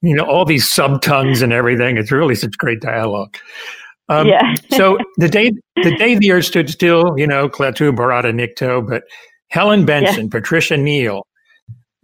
you 0.00 0.14
know, 0.14 0.24
all 0.24 0.44
these 0.44 0.64
subtongues 0.64 1.42
and 1.42 1.52
everything. 1.52 1.96
It's 1.96 2.12
really 2.12 2.34
such 2.34 2.56
great 2.56 2.80
dialogue. 2.80 3.36
Um, 4.08 4.28
yeah. 4.28 4.54
so 4.70 4.98
the 5.16 5.28
day 5.28 5.52
the 5.82 5.96
day 5.96 6.14
the 6.14 6.32
earth 6.32 6.46
stood 6.46 6.70
still, 6.70 7.14
you 7.16 7.26
know, 7.26 7.48
Klaatu 7.48 7.94
Barada 7.94 8.32
Nikto, 8.32 8.86
but 8.86 9.04
Helen 9.48 9.84
Benson, 9.84 10.24
yeah. 10.24 10.30
Patricia 10.30 10.76
Neal, 10.76 11.26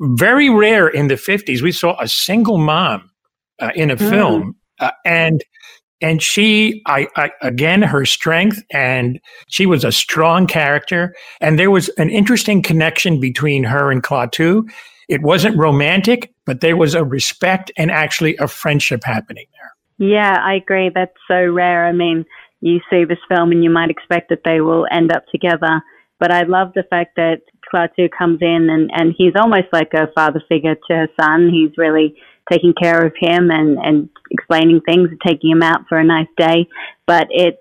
very 0.00 0.50
rare 0.50 0.88
in 0.88 1.08
the 1.08 1.14
50s. 1.14 1.62
We 1.62 1.72
saw 1.72 2.00
a 2.00 2.08
single 2.08 2.58
mom 2.58 3.10
uh, 3.60 3.70
in 3.74 3.90
a 3.90 3.96
mm. 3.96 4.10
film. 4.10 4.56
Uh, 4.80 4.90
and 5.04 5.42
and 6.02 6.20
she, 6.20 6.82
I, 6.86 7.06
I, 7.16 7.30
again, 7.42 7.80
her 7.80 8.04
strength, 8.04 8.60
and 8.72 9.20
she 9.48 9.66
was 9.66 9.84
a 9.84 9.92
strong 9.92 10.48
character. 10.48 11.14
And 11.40 11.60
there 11.60 11.70
was 11.70 11.88
an 11.90 12.10
interesting 12.10 12.60
connection 12.60 13.20
between 13.20 13.62
her 13.62 13.92
and 13.92 14.02
Klaatu. 14.02 14.68
It 15.08 15.22
wasn't 15.22 15.56
romantic, 15.56 16.32
but 16.44 16.60
there 16.60 16.76
was 16.76 16.94
a 16.94 17.04
respect 17.04 17.70
and 17.76 17.92
actually 17.92 18.36
a 18.38 18.48
friendship 18.48 19.04
happening. 19.04 19.46
Yeah, 20.02 20.36
I 20.42 20.54
agree. 20.54 20.90
That's 20.92 21.14
so 21.28 21.46
rare. 21.46 21.86
I 21.86 21.92
mean, 21.92 22.24
you 22.60 22.80
see 22.90 23.04
this 23.04 23.22
film 23.28 23.52
and 23.52 23.62
you 23.62 23.70
might 23.70 23.88
expect 23.90 24.30
that 24.30 24.40
they 24.44 24.60
will 24.60 24.84
end 24.90 25.12
up 25.12 25.24
together. 25.30 25.80
But 26.18 26.32
I 26.32 26.42
love 26.42 26.72
the 26.74 26.82
fact 26.90 27.14
that 27.16 27.42
Klaatu 27.72 28.08
comes 28.16 28.38
in 28.40 28.68
and, 28.68 28.90
and 28.92 29.14
he's 29.16 29.34
almost 29.40 29.68
like 29.72 29.92
a 29.94 30.08
father 30.12 30.42
figure 30.48 30.74
to 30.74 30.94
her 30.94 31.08
son. 31.20 31.50
He's 31.52 31.78
really 31.78 32.16
taking 32.50 32.74
care 32.80 33.06
of 33.06 33.12
him 33.16 33.50
and, 33.52 33.78
and 33.78 34.08
explaining 34.32 34.80
things 34.80 35.08
and 35.10 35.20
taking 35.24 35.52
him 35.52 35.62
out 35.62 35.82
for 35.88 35.98
a 35.98 36.04
nice 36.04 36.26
day. 36.36 36.66
But 37.06 37.28
it 37.30 37.58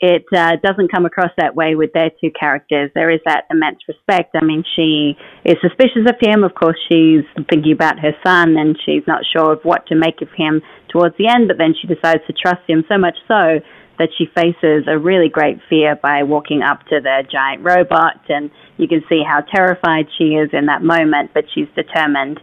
it 0.00 0.24
uh, 0.34 0.56
doesn't 0.62 0.92
come 0.92 1.06
across 1.06 1.30
that 1.38 1.56
way 1.56 1.74
with 1.74 1.92
their 1.94 2.10
two 2.20 2.30
characters. 2.38 2.90
There 2.94 3.10
is 3.10 3.20
that 3.24 3.44
immense 3.50 3.78
respect. 3.88 4.34
I 4.34 4.44
mean, 4.44 4.62
she 4.76 5.16
is 5.44 5.56
suspicious 5.62 6.04
of 6.06 6.16
him. 6.20 6.44
Of 6.44 6.54
course, 6.54 6.76
she's 6.88 7.24
thinking 7.48 7.72
about 7.72 7.98
her 8.00 8.12
son 8.24 8.56
and 8.58 8.76
she's 8.84 9.04
not 9.06 9.22
sure 9.24 9.54
of 9.54 9.60
what 9.62 9.86
to 9.86 9.94
make 9.94 10.20
of 10.20 10.28
him 10.36 10.60
towards 10.92 11.16
the 11.16 11.28
end, 11.28 11.48
but 11.48 11.56
then 11.56 11.74
she 11.80 11.88
decides 11.88 12.20
to 12.26 12.34
trust 12.34 12.68
him 12.68 12.84
so 12.88 12.98
much 12.98 13.16
so 13.26 13.60
that 13.98 14.10
she 14.18 14.26
faces 14.34 14.84
a 14.86 14.98
really 14.98 15.30
great 15.30 15.56
fear 15.70 15.96
by 15.96 16.22
walking 16.22 16.60
up 16.60 16.80
to 16.88 17.00
the 17.00 17.24
giant 17.32 17.64
robot. 17.64 18.20
And 18.28 18.50
you 18.76 18.88
can 18.88 19.02
see 19.08 19.22
how 19.26 19.40
terrified 19.40 20.08
she 20.18 20.36
is 20.36 20.50
in 20.52 20.66
that 20.66 20.82
moment, 20.82 21.30
but 21.32 21.44
she's 21.54 21.68
determined 21.74 22.38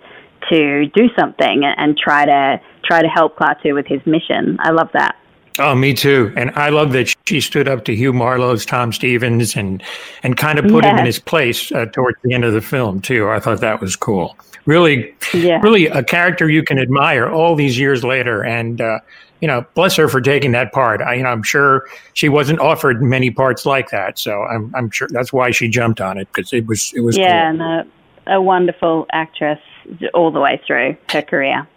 to 0.52 0.88
do 0.88 1.06
something 1.18 1.62
and 1.64 1.96
try 1.96 2.26
to 2.26 2.62
try 2.84 3.02
to 3.02 3.08
help 3.08 3.38
Klaatu 3.38 3.74
with 3.76 3.86
his 3.86 4.02
mission. 4.06 4.58
I 4.60 4.72
love 4.72 4.90
that. 4.94 5.16
Oh, 5.60 5.76
me 5.76 5.94
too. 5.94 6.34
And 6.36 6.52
I 6.52 6.70
love 6.70 6.94
that 6.94 7.14
she 7.26 7.40
stood 7.40 7.68
up 7.68 7.86
to 7.86 7.96
Hugh 7.96 8.14
Marlowe's 8.14 8.66
Tom 8.66 8.92
Stevens 8.92 9.56
and 9.56 9.84
and 10.24 10.38
kind 10.38 10.58
of 10.58 10.66
put 10.66 10.84
yes. 10.84 10.94
him 10.94 11.00
in 11.00 11.06
his 11.06 11.20
place 11.20 11.72
uh, 11.72 11.86
towards 11.86 12.18
the 12.24 12.34
end 12.34 12.44
of 12.44 12.54
the 12.54 12.62
film 12.62 13.02
too. 13.02 13.30
I 13.30 13.40
thought 13.40 13.62
that 13.62 13.80
was 13.80 13.96
cool. 13.96 14.36
Really, 14.66 15.14
yeah. 15.34 15.60
really 15.62 15.88
a 15.88 16.04
character 16.04 16.50
you 16.50 16.64
can 16.64 16.80
admire 16.80 17.28
all 17.28 17.56
these 17.56 17.78
years 17.78 18.04
later. 18.04 18.44
And 18.44 18.82
uh, 18.82 19.00
you 19.42 19.48
know, 19.48 19.66
bless 19.74 19.98
her 19.98 20.08
for 20.08 20.22
taking 20.22 20.54
that 20.54 20.72
part. 20.72 21.02
I, 21.02 21.16
you 21.16 21.24
know, 21.24 21.30
I'm 21.30 21.44
sure 21.44 21.86
she 22.14 22.30
wasn't 22.30 22.60
offered 22.60 23.04
many 23.04 23.30
parts 23.30 23.66
like 23.66 23.90
that, 23.90 24.18
so 24.18 24.44
I'm 24.44 24.74
I'm 24.74 24.90
sure 24.90 25.10
that's 25.12 25.34
why 25.34 25.52
she 25.52 25.68
jumped 25.68 26.00
on 26.00 26.18
it 26.18 26.30
because 26.34 26.54
it 26.54 26.66
was 26.66 26.94
it 26.96 27.02
was 27.02 27.18
yeah, 27.18 27.52
cool. 27.52 27.62
and 27.62 27.88
a, 28.26 28.36
a 28.36 28.42
wonderful 28.42 29.06
actress 29.12 29.60
all 30.14 30.32
the 30.32 30.40
way 30.40 30.62
through 30.66 30.96
her 31.10 31.22
career. 31.22 31.68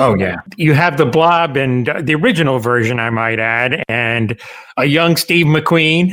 Oh 0.00 0.14
yeah, 0.14 0.36
you 0.56 0.72
have 0.72 0.96
the 0.96 1.04
Blob 1.04 1.58
and 1.58 1.86
the 2.00 2.14
original 2.14 2.58
version, 2.58 2.98
I 2.98 3.10
might 3.10 3.38
add, 3.38 3.84
and 3.86 4.40
a 4.78 4.86
young 4.86 5.16
Steve 5.16 5.44
McQueen, 5.44 6.12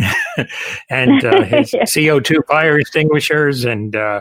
and 0.90 1.24
uh, 1.24 1.42
his 1.46 1.74
yeah. 1.74 1.86
CO 1.86 2.20
two 2.20 2.44
fire 2.50 2.78
extinguishers, 2.78 3.64
and 3.64 3.96
uh, 3.96 4.20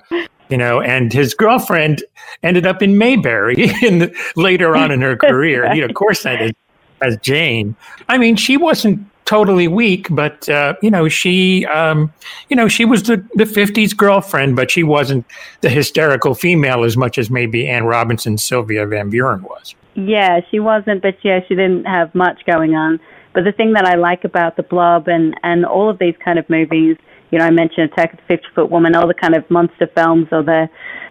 you 0.48 0.56
know, 0.56 0.80
and 0.80 1.12
his 1.12 1.34
girlfriend 1.34 2.04
ended 2.44 2.64
up 2.64 2.80
in 2.80 2.96
Mayberry 2.96 3.56
in 3.82 3.98
the, 3.98 4.16
later 4.36 4.76
on 4.76 4.92
in 4.92 5.02
her 5.02 5.16
career. 5.16 5.64
right. 5.64 5.74
You 5.74 5.82
know, 5.82 5.88
of 5.88 5.94
course, 5.94 6.22
that 6.22 6.40
is 6.40 6.52
as 7.00 7.16
Jane. 7.18 7.74
I 8.08 8.18
mean, 8.18 8.36
she 8.36 8.56
wasn't 8.56 9.04
totally 9.26 9.68
weak, 9.68 10.06
but 10.10 10.48
uh, 10.48 10.74
you 10.80 10.90
know, 10.90 11.08
she, 11.08 11.66
um, 11.66 12.12
you 12.48 12.56
know, 12.56 12.68
she 12.68 12.86
was 12.86 13.02
the 13.02 13.16
the 13.34 13.44
'50s 13.44 13.94
girlfriend, 13.94 14.56
but 14.56 14.70
she 14.70 14.82
wasn't 14.82 15.26
the 15.60 15.68
hysterical 15.68 16.34
female 16.34 16.84
as 16.84 16.96
much 16.96 17.18
as 17.18 17.28
maybe 17.28 17.68
Anne 17.68 17.84
Robinson, 17.84 18.38
Sylvia 18.38 18.86
Van 18.86 19.10
Buren 19.10 19.42
was. 19.42 19.74
Yeah, 19.94 20.40
she 20.50 20.60
wasn't, 20.60 21.02
but 21.02 21.16
yeah, 21.22 21.40
she 21.46 21.54
didn't 21.54 21.84
have 21.84 22.14
much 22.14 22.44
going 22.46 22.74
on. 22.74 22.98
But 23.34 23.44
the 23.44 23.52
thing 23.52 23.74
that 23.74 23.84
I 23.84 23.96
like 23.96 24.24
about 24.24 24.56
the 24.56 24.62
Blob 24.62 25.08
and 25.08 25.38
and 25.42 25.66
all 25.66 25.90
of 25.90 25.98
these 25.98 26.14
kind 26.24 26.38
of 26.38 26.48
movies, 26.48 26.96
you 27.30 27.38
know, 27.38 27.44
I 27.44 27.50
mentioned 27.50 27.92
Attack 27.92 28.14
of 28.14 28.18
the 28.20 28.24
Fifty 28.26 28.48
Foot 28.54 28.70
Woman, 28.70 28.94
all 28.94 29.06
the 29.06 29.14
kind 29.14 29.34
of 29.34 29.48
monster 29.50 29.88
films, 29.94 30.28
or 30.32 30.42
the, 30.42 30.68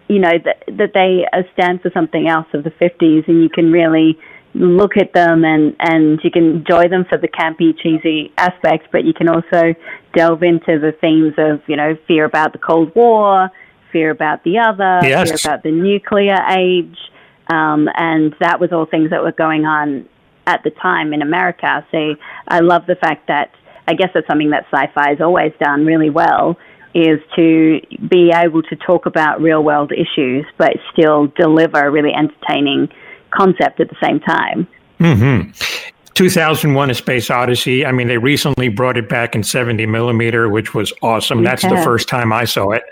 you 0.08 0.18
know, 0.18 0.32
that 0.44 0.64
that 0.76 0.92
they 0.94 1.24
stand 1.52 1.82
for 1.82 1.90
something 1.90 2.26
else 2.28 2.46
of 2.54 2.64
the 2.64 2.70
'50s, 2.70 3.28
and 3.28 3.42
you 3.42 3.48
can 3.48 3.70
really 3.70 4.18
look 4.58 4.96
at 4.96 5.12
them 5.12 5.44
and, 5.44 5.76
and 5.78 6.20
you 6.24 6.30
can 6.30 6.44
enjoy 6.44 6.88
them 6.88 7.04
for 7.08 7.18
the 7.18 7.28
campy, 7.28 7.76
cheesy 7.76 8.32
aspects, 8.38 8.88
but 8.90 9.04
you 9.04 9.12
can 9.12 9.28
also 9.28 9.74
delve 10.14 10.42
into 10.42 10.78
the 10.78 10.92
themes 11.00 11.34
of, 11.38 11.60
you 11.66 11.76
know, 11.76 11.96
fear 12.08 12.24
about 12.24 12.52
the 12.52 12.58
Cold 12.58 12.94
War, 12.94 13.50
fear 13.92 14.10
about 14.10 14.44
the 14.44 14.58
other, 14.58 15.06
yes. 15.06 15.28
fear 15.28 15.52
about 15.52 15.62
the 15.62 15.70
nuclear 15.70 16.38
age. 16.50 16.96
Um, 17.48 17.88
and 17.94 18.34
that 18.40 18.58
was 18.58 18.72
all 18.72 18.86
things 18.86 19.10
that 19.10 19.22
were 19.22 19.32
going 19.32 19.66
on 19.66 20.08
at 20.46 20.62
the 20.64 20.70
time 20.70 21.12
in 21.12 21.22
America. 21.22 21.86
So 21.92 22.14
I 22.48 22.60
love 22.60 22.86
the 22.86 22.96
fact 22.96 23.28
that 23.28 23.50
I 23.86 23.94
guess 23.94 24.08
that's 24.14 24.26
something 24.26 24.50
that 24.50 24.64
sci-fi 24.72 25.10
has 25.10 25.20
always 25.20 25.52
done 25.60 25.84
really 25.84 26.10
well 26.10 26.56
is 26.94 27.20
to 27.36 27.80
be 28.08 28.32
able 28.34 28.62
to 28.62 28.76
talk 28.76 29.04
about 29.06 29.40
real 29.40 29.62
world 29.62 29.92
issues 29.92 30.46
but 30.56 30.72
still 30.92 31.26
deliver 31.36 31.90
really 31.90 32.12
entertaining 32.12 32.88
concept 33.30 33.80
at 33.80 33.88
the 33.88 33.96
same 34.02 34.20
time. 34.20 34.66
Mm-hmm. 35.00 35.50
2001 36.16 36.90
A 36.90 36.94
Space 36.94 37.30
Odyssey. 37.30 37.84
I 37.84 37.92
mean, 37.92 38.08
they 38.08 38.16
recently 38.16 38.70
brought 38.70 38.96
it 38.96 39.06
back 39.06 39.34
in 39.34 39.42
70 39.42 39.84
millimeter, 39.84 40.48
which 40.48 40.72
was 40.72 40.90
awesome. 41.02 41.44
That's 41.44 41.60
the 41.60 41.76
first 41.84 42.08
time 42.08 42.32
I 42.32 42.46
saw 42.46 42.70
it 42.70 42.82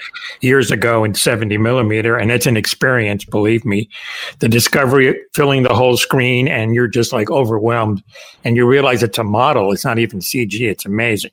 years 0.42 0.70
ago 0.70 1.04
in 1.04 1.14
70 1.14 1.56
millimeter. 1.56 2.18
And 2.18 2.30
it's 2.30 2.44
an 2.44 2.58
experience, 2.58 3.24
believe 3.24 3.64
me. 3.64 3.88
The 4.40 4.48
discovery 4.48 5.18
filling 5.32 5.62
the 5.62 5.74
whole 5.74 5.96
screen, 5.96 6.48
and 6.48 6.74
you're 6.74 6.86
just 6.86 7.14
like 7.14 7.30
overwhelmed. 7.30 8.02
And 8.44 8.56
you 8.56 8.66
realize 8.66 9.02
it's 9.02 9.16
a 9.16 9.24
model, 9.24 9.72
it's 9.72 9.86
not 9.86 9.98
even 9.98 10.18
CG. 10.18 10.60
It's 10.60 10.84
amazing. 10.84 11.30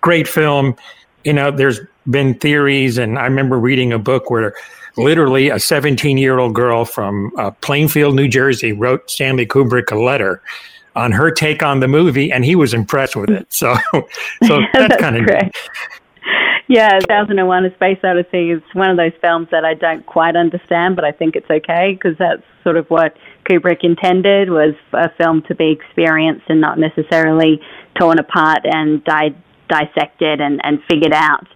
Great 0.00 0.26
film. 0.26 0.74
You 1.22 1.34
know, 1.34 1.52
there's 1.52 1.78
been 2.10 2.34
theories, 2.34 2.98
and 2.98 3.16
I 3.16 3.26
remember 3.26 3.60
reading 3.60 3.92
a 3.92 3.98
book 4.00 4.28
where 4.28 4.54
literally 4.98 5.48
a 5.48 5.58
17 5.58 6.18
year 6.18 6.38
old 6.38 6.54
girl 6.54 6.84
from 6.84 7.32
uh, 7.38 7.50
Plainfield, 7.62 8.14
New 8.14 8.28
Jersey, 8.28 8.72
wrote 8.72 9.10
Stanley 9.10 9.46
Kubrick 9.46 9.90
a 9.90 9.98
letter 9.98 10.42
on 10.96 11.12
her 11.12 11.30
take 11.30 11.62
on 11.62 11.80
the 11.80 11.88
movie, 11.88 12.32
and 12.32 12.44
he 12.44 12.56
was 12.56 12.74
impressed 12.74 13.14
with 13.14 13.30
it. 13.30 13.46
So, 13.52 13.74
so 13.92 14.60
that's, 14.72 14.72
that's 14.74 15.00
kind 15.00 15.16
of 15.16 15.26
great. 15.26 15.52
Yeah, 16.66 16.98
2001: 16.98 17.64
A 17.64 17.74
Space 17.74 17.98
Odyssey 18.04 18.50
is 18.50 18.62
one 18.74 18.90
of 18.90 18.96
those 18.98 19.12
films 19.22 19.48
that 19.50 19.64
I 19.64 19.74
don't 19.74 20.04
quite 20.04 20.36
understand, 20.36 20.96
but 20.96 21.04
I 21.04 21.12
think 21.12 21.34
it's 21.34 21.50
okay 21.50 21.94
because 21.94 22.18
that's 22.18 22.42
sort 22.62 22.76
of 22.76 22.86
what 22.90 23.16
Kubrick 23.48 23.84
intended 23.84 24.50
was 24.50 24.74
a 24.92 25.08
film 25.16 25.42
to 25.48 25.54
be 25.54 25.70
experienced 25.70 26.44
and 26.48 26.60
not 26.60 26.78
necessarily 26.78 27.60
torn 27.98 28.18
apart 28.18 28.60
and 28.64 29.02
di- 29.04 29.34
dissected 29.68 30.40
and, 30.42 30.60
and 30.62 30.82
figured 30.90 31.14
out. 31.14 31.46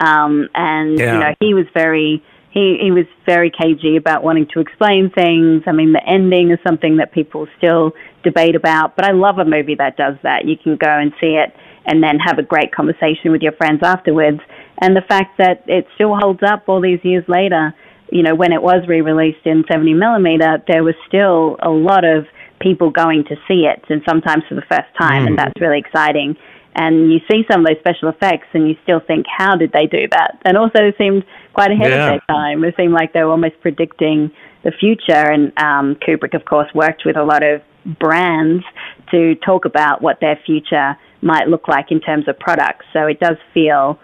Um, 0.00 0.48
and 0.54 0.98
yeah. 0.98 1.12
you 1.12 1.20
know, 1.20 1.34
he 1.40 1.54
was 1.54 1.66
very 1.74 2.24
he, 2.52 2.78
he 2.82 2.90
was 2.90 3.06
very 3.24 3.50
cagey 3.50 3.96
about 3.96 4.22
wanting 4.22 4.46
to 4.52 4.60
explain 4.60 5.10
things. 5.10 5.62
I 5.66 5.72
mean, 5.72 5.92
the 5.92 6.04
ending 6.06 6.50
is 6.50 6.58
something 6.66 6.98
that 6.98 7.12
people 7.12 7.48
still 7.56 7.92
debate 8.22 8.54
about, 8.54 8.94
but 8.94 9.06
I 9.06 9.12
love 9.12 9.38
a 9.38 9.44
movie 9.44 9.74
that 9.76 9.96
does 9.96 10.16
that. 10.22 10.44
You 10.44 10.56
can 10.62 10.76
go 10.76 10.90
and 10.90 11.12
see 11.18 11.40
it 11.40 11.54
and 11.86 12.02
then 12.02 12.18
have 12.18 12.38
a 12.38 12.42
great 12.42 12.70
conversation 12.70 13.32
with 13.32 13.40
your 13.40 13.52
friends 13.52 13.80
afterwards. 13.82 14.40
And 14.78 14.94
the 14.94 15.00
fact 15.00 15.38
that 15.38 15.64
it 15.66 15.86
still 15.94 16.14
holds 16.14 16.42
up 16.42 16.64
all 16.68 16.82
these 16.82 17.00
years 17.02 17.24
later, 17.26 17.74
you 18.10 18.22
know, 18.22 18.34
when 18.34 18.52
it 18.52 18.62
was 18.62 18.86
re 18.86 19.00
released 19.00 19.46
in 19.46 19.64
70 19.66 19.94
millimeter, 19.94 20.62
there 20.68 20.84
was 20.84 20.94
still 21.08 21.56
a 21.60 21.70
lot 21.70 22.04
of 22.04 22.26
people 22.60 22.90
going 22.90 23.24
to 23.24 23.36
see 23.48 23.64
it, 23.66 23.82
and 23.88 24.02
sometimes 24.06 24.44
for 24.48 24.54
the 24.54 24.62
first 24.70 24.86
time, 25.00 25.24
mm. 25.24 25.28
and 25.28 25.38
that's 25.38 25.58
really 25.60 25.78
exciting 25.78 26.36
and 26.74 27.12
you 27.12 27.18
see 27.30 27.44
some 27.50 27.60
of 27.60 27.66
those 27.66 27.78
special 27.80 28.08
effects 28.08 28.48
and 28.54 28.68
you 28.68 28.76
still 28.82 29.00
think, 29.00 29.26
how 29.28 29.56
did 29.56 29.72
they 29.72 29.86
do 29.86 30.08
that? 30.10 30.38
And 30.44 30.56
also 30.56 30.78
they 30.78 30.94
seemed 30.96 31.24
quite 31.52 31.70
ahead 31.70 31.90
yeah. 31.90 32.14
of 32.14 32.20
their 32.26 32.36
time. 32.36 32.64
It 32.64 32.74
seemed 32.76 32.92
like 32.92 33.12
they 33.12 33.22
were 33.22 33.30
almost 33.30 33.60
predicting 33.60 34.30
the 34.64 34.72
future. 34.72 35.12
And 35.12 35.52
um, 35.58 35.96
Kubrick, 35.96 36.34
of 36.34 36.44
course, 36.44 36.68
worked 36.74 37.02
with 37.04 37.16
a 37.16 37.24
lot 37.24 37.42
of 37.42 37.62
brands 37.98 38.64
to 39.10 39.34
talk 39.36 39.64
about 39.64 40.02
what 40.02 40.20
their 40.20 40.38
future 40.46 40.96
might 41.20 41.48
look 41.48 41.68
like 41.68 41.90
in 41.90 42.00
terms 42.00 42.28
of 42.28 42.38
products. 42.38 42.86
So 42.92 43.06
it 43.06 43.20
does 43.20 43.36
feel 43.54 43.98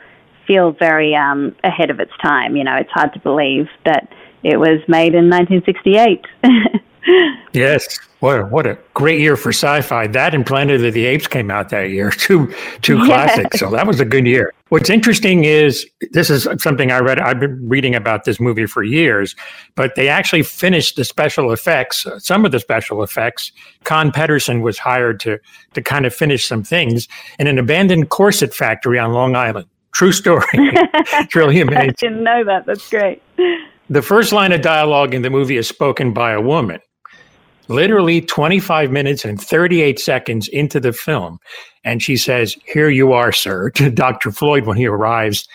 feel 0.46 0.72
very 0.72 1.14
um, 1.14 1.54
ahead 1.62 1.90
of 1.90 2.00
its 2.00 2.12
time. 2.22 2.56
You 2.56 2.64
know, 2.64 2.76
it's 2.76 2.90
hard 2.90 3.12
to 3.12 3.20
believe 3.20 3.66
that 3.84 4.08
it 4.42 4.58
was 4.58 4.80
made 4.88 5.14
in 5.14 5.28
1968. 5.28 6.24
yes. 7.52 7.98
What 8.20 8.40
a, 8.40 8.44
what 8.46 8.66
a 8.66 8.76
great 8.94 9.20
year 9.20 9.36
for 9.36 9.50
sci-fi! 9.50 10.08
That 10.08 10.34
and 10.34 10.44
Planet 10.44 10.84
of 10.84 10.92
the 10.92 11.06
Apes 11.06 11.28
came 11.28 11.52
out 11.52 11.68
that 11.68 11.90
year, 11.90 12.10
two 12.16 12.52
two 12.82 12.98
yes. 12.98 13.06
classics. 13.06 13.60
So 13.60 13.70
that 13.70 13.86
was 13.86 14.00
a 14.00 14.04
good 14.04 14.26
year. 14.26 14.52
What's 14.70 14.90
interesting 14.90 15.44
is 15.44 15.88
this 16.10 16.28
is 16.28 16.48
something 16.58 16.90
I 16.90 16.98
read. 16.98 17.20
I've 17.20 17.38
been 17.38 17.68
reading 17.68 17.94
about 17.94 18.24
this 18.24 18.40
movie 18.40 18.66
for 18.66 18.82
years, 18.82 19.36
but 19.76 19.94
they 19.94 20.08
actually 20.08 20.42
finished 20.42 20.96
the 20.96 21.04
special 21.04 21.52
effects. 21.52 22.06
Some 22.18 22.44
of 22.44 22.50
the 22.50 22.58
special 22.58 23.04
effects. 23.04 23.52
Con 23.84 24.10
Pederson 24.10 24.62
was 24.62 24.78
hired 24.78 25.20
to 25.20 25.38
to 25.74 25.80
kind 25.80 26.04
of 26.04 26.12
finish 26.12 26.44
some 26.44 26.64
things 26.64 27.06
in 27.38 27.46
an 27.46 27.56
abandoned 27.56 28.08
corset 28.10 28.52
factory 28.52 28.98
on 28.98 29.12
Long 29.12 29.36
Island. 29.36 29.68
True 29.92 30.12
story. 30.12 30.44
it's 30.54 31.36
really 31.36 31.60
amazing. 31.60 31.90
I 31.90 31.92
didn't 31.92 32.24
know 32.24 32.44
that. 32.44 32.66
That's 32.66 32.88
great. 32.90 33.22
The 33.90 34.02
first 34.02 34.32
line 34.32 34.52
of 34.52 34.60
dialogue 34.60 35.14
in 35.14 35.22
the 35.22 35.30
movie 35.30 35.56
is 35.56 35.66
spoken 35.66 36.12
by 36.12 36.32
a 36.32 36.40
woman 36.40 36.80
literally 37.68 38.20
25 38.20 38.90
minutes 38.90 39.24
and 39.24 39.40
38 39.40 39.98
seconds 40.00 40.48
into 40.48 40.80
the 40.80 40.92
film. 40.92 41.38
And 41.84 42.02
she 42.02 42.16
says, 42.16 42.56
Here 42.66 42.90
you 42.90 43.12
are, 43.12 43.32
sir, 43.32 43.70
to 43.76 43.90
Dr. 43.90 44.30
Floyd 44.32 44.66
when 44.66 44.76
he 44.76 44.86
arrives 44.86 45.46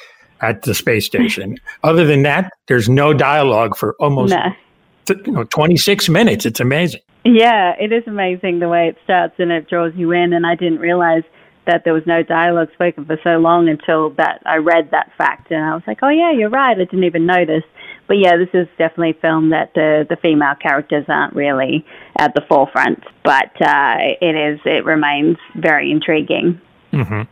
at 0.41 0.63
the 0.63 0.73
space 0.73 1.05
station. 1.05 1.57
Other 1.83 2.05
than 2.05 2.23
that, 2.23 2.51
there's 2.67 2.89
no 2.89 3.13
dialogue 3.13 3.77
for 3.77 3.95
almost 3.99 4.33
no. 4.33 5.15
you 5.25 5.31
know, 5.31 5.43
26 5.45 6.09
minutes. 6.09 6.45
It's 6.45 6.59
amazing. 6.59 7.01
Yeah, 7.25 7.73
it 7.79 7.93
is 7.93 8.03
amazing 8.05 8.59
the 8.59 8.67
way 8.67 8.89
it 8.89 8.97
starts 9.03 9.35
and 9.39 9.51
it 9.51 9.69
draws 9.69 9.93
you 9.95 10.11
in. 10.11 10.33
And 10.33 10.45
I 10.45 10.55
didn't 10.55 10.79
realize 10.79 11.23
that 11.65 11.83
there 11.83 11.93
was 11.93 12.03
no 12.05 12.23
dialogue 12.23 12.69
spoken 12.73 13.05
for 13.05 13.17
so 13.23 13.37
long 13.37 13.69
until 13.69 14.11
that 14.11 14.41
I 14.45 14.57
read 14.57 14.89
that 14.91 15.11
fact, 15.17 15.51
and 15.51 15.63
I 15.63 15.73
was 15.73 15.83
like, 15.87 15.99
oh 16.01 16.09
yeah, 16.09 16.31
you're 16.31 16.49
right. 16.49 16.71
I 16.71 16.83
didn't 16.83 17.03
even 17.03 17.25
notice. 17.25 17.63
But 18.07 18.17
yeah, 18.17 18.35
this 18.37 18.49
is 18.53 18.67
definitely 18.77 19.11
a 19.11 19.21
film 19.21 19.51
that 19.51 19.73
the 19.73 20.05
the 20.09 20.17
female 20.17 20.55
characters 20.61 21.05
aren't 21.07 21.35
really 21.35 21.85
at 22.17 22.33
the 22.35 22.41
forefront, 22.47 23.03
but 23.23 23.51
uh, 23.61 23.95
it 24.21 24.35
is 24.35 24.59
it 24.65 24.85
remains 24.85 25.37
very 25.55 25.91
intriguing. 25.91 26.59
Mm-hmm. 26.93 27.23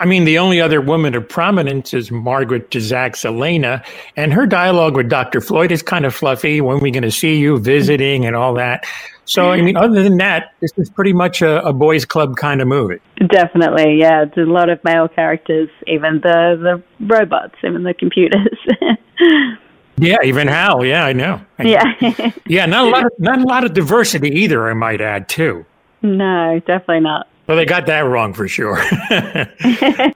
I 0.00 0.04
mean, 0.04 0.24
the 0.24 0.38
only 0.38 0.60
other 0.60 0.80
woman 0.80 1.14
of 1.14 1.26
prominence 1.28 1.94
is 1.94 2.10
Margaret 2.10 2.70
Tyzack's 2.70 3.24
Elena, 3.24 3.82
and 4.16 4.32
her 4.34 4.46
dialogue 4.46 4.96
with 4.96 5.08
Dr. 5.08 5.40
Floyd 5.40 5.72
is 5.72 5.82
kind 5.82 6.04
of 6.04 6.14
fluffy. 6.14 6.60
When 6.60 6.76
are 6.76 6.80
we 6.80 6.90
going 6.90 7.02
to 7.02 7.10
see 7.10 7.36
you 7.36 7.58
visiting 7.58 8.26
and 8.26 8.36
all 8.36 8.54
that? 8.54 8.84
So, 9.24 9.50
I 9.50 9.60
mean, 9.60 9.76
other 9.76 10.02
than 10.02 10.16
that, 10.18 10.54
this 10.60 10.72
is 10.78 10.88
pretty 10.88 11.12
much 11.12 11.42
a, 11.42 11.62
a 11.62 11.72
boys' 11.72 12.06
club 12.06 12.36
kind 12.36 12.62
of 12.62 12.68
movie. 12.68 12.98
Definitely, 13.28 13.98
yeah. 13.98 14.22
It's 14.22 14.36
a 14.38 14.40
lot 14.40 14.70
of 14.70 14.82
male 14.84 15.06
characters, 15.06 15.68
even 15.86 16.20
the 16.20 16.56
the 16.58 16.82
robots, 17.04 17.54
even 17.62 17.82
the 17.82 17.92
computers. 17.92 18.58
yeah, 19.98 20.16
even 20.24 20.48
Hal. 20.48 20.82
Yeah, 20.82 21.04
I 21.04 21.12
know. 21.12 21.42
I 21.58 21.62
know. 21.62 21.70
Yeah, 21.70 22.30
yeah. 22.46 22.64
Not 22.64 22.86
a 22.86 22.90
lot 22.90 23.04
of 23.04 23.12
not 23.18 23.38
a 23.38 23.44
lot 23.44 23.64
of 23.64 23.74
diversity 23.74 24.30
either. 24.30 24.66
I 24.66 24.72
might 24.72 25.02
add 25.02 25.28
too. 25.28 25.66
No, 26.00 26.60
definitely 26.66 27.00
not. 27.00 27.28
Well, 27.48 27.56
they 27.56 27.64
got 27.64 27.86
that 27.86 28.00
wrong 28.00 28.34
for 28.34 28.46
sure. 28.46 28.76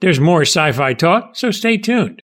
There's 0.00 0.18
more 0.18 0.42
sci 0.42 0.72
fi 0.72 0.94
talk, 0.94 1.36
so 1.36 1.50
stay 1.50 1.76
tuned. 1.76 2.22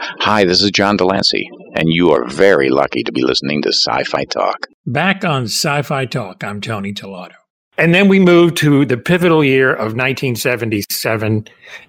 Hi, 0.00 0.44
this 0.44 0.62
is 0.62 0.70
John 0.70 0.96
de 0.96 1.04
Lancie, 1.04 1.50
and 1.74 1.92
you 1.92 2.10
are 2.10 2.26
very 2.26 2.70
lucky 2.70 3.02
to 3.02 3.12
be 3.12 3.22
listening 3.22 3.60
to 3.62 3.68
Sci 3.68 4.04
Fi 4.04 4.24
Talk. 4.24 4.68
Back 4.86 5.24
on 5.24 5.44
Sci 5.44 5.82
Fi 5.82 6.06
Talk, 6.06 6.42
I'm 6.42 6.60
Tony 6.60 6.94
Tellado. 6.94 7.34
And 7.76 7.94
then 7.94 8.08
we 8.08 8.18
move 8.18 8.54
to 8.56 8.86
the 8.86 8.96
pivotal 8.96 9.44
year 9.44 9.72
of 9.72 9.94
1977. 9.94 11.48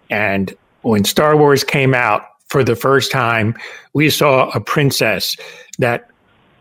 And 0.09 0.53
when 0.81 1.05
Star 1.05 1.37
Wars 1.37 1.63
came 1.63 1.93
out 1.93 2.23
for 2.47 2.63
the 2.63 2.75
first 2.75 3.11
time, 3.11 3.55
we 3.93 4.09
saw 4.09 4.49
a 4.49 4.59
princess 4.59 5.37
that 5.77 6.09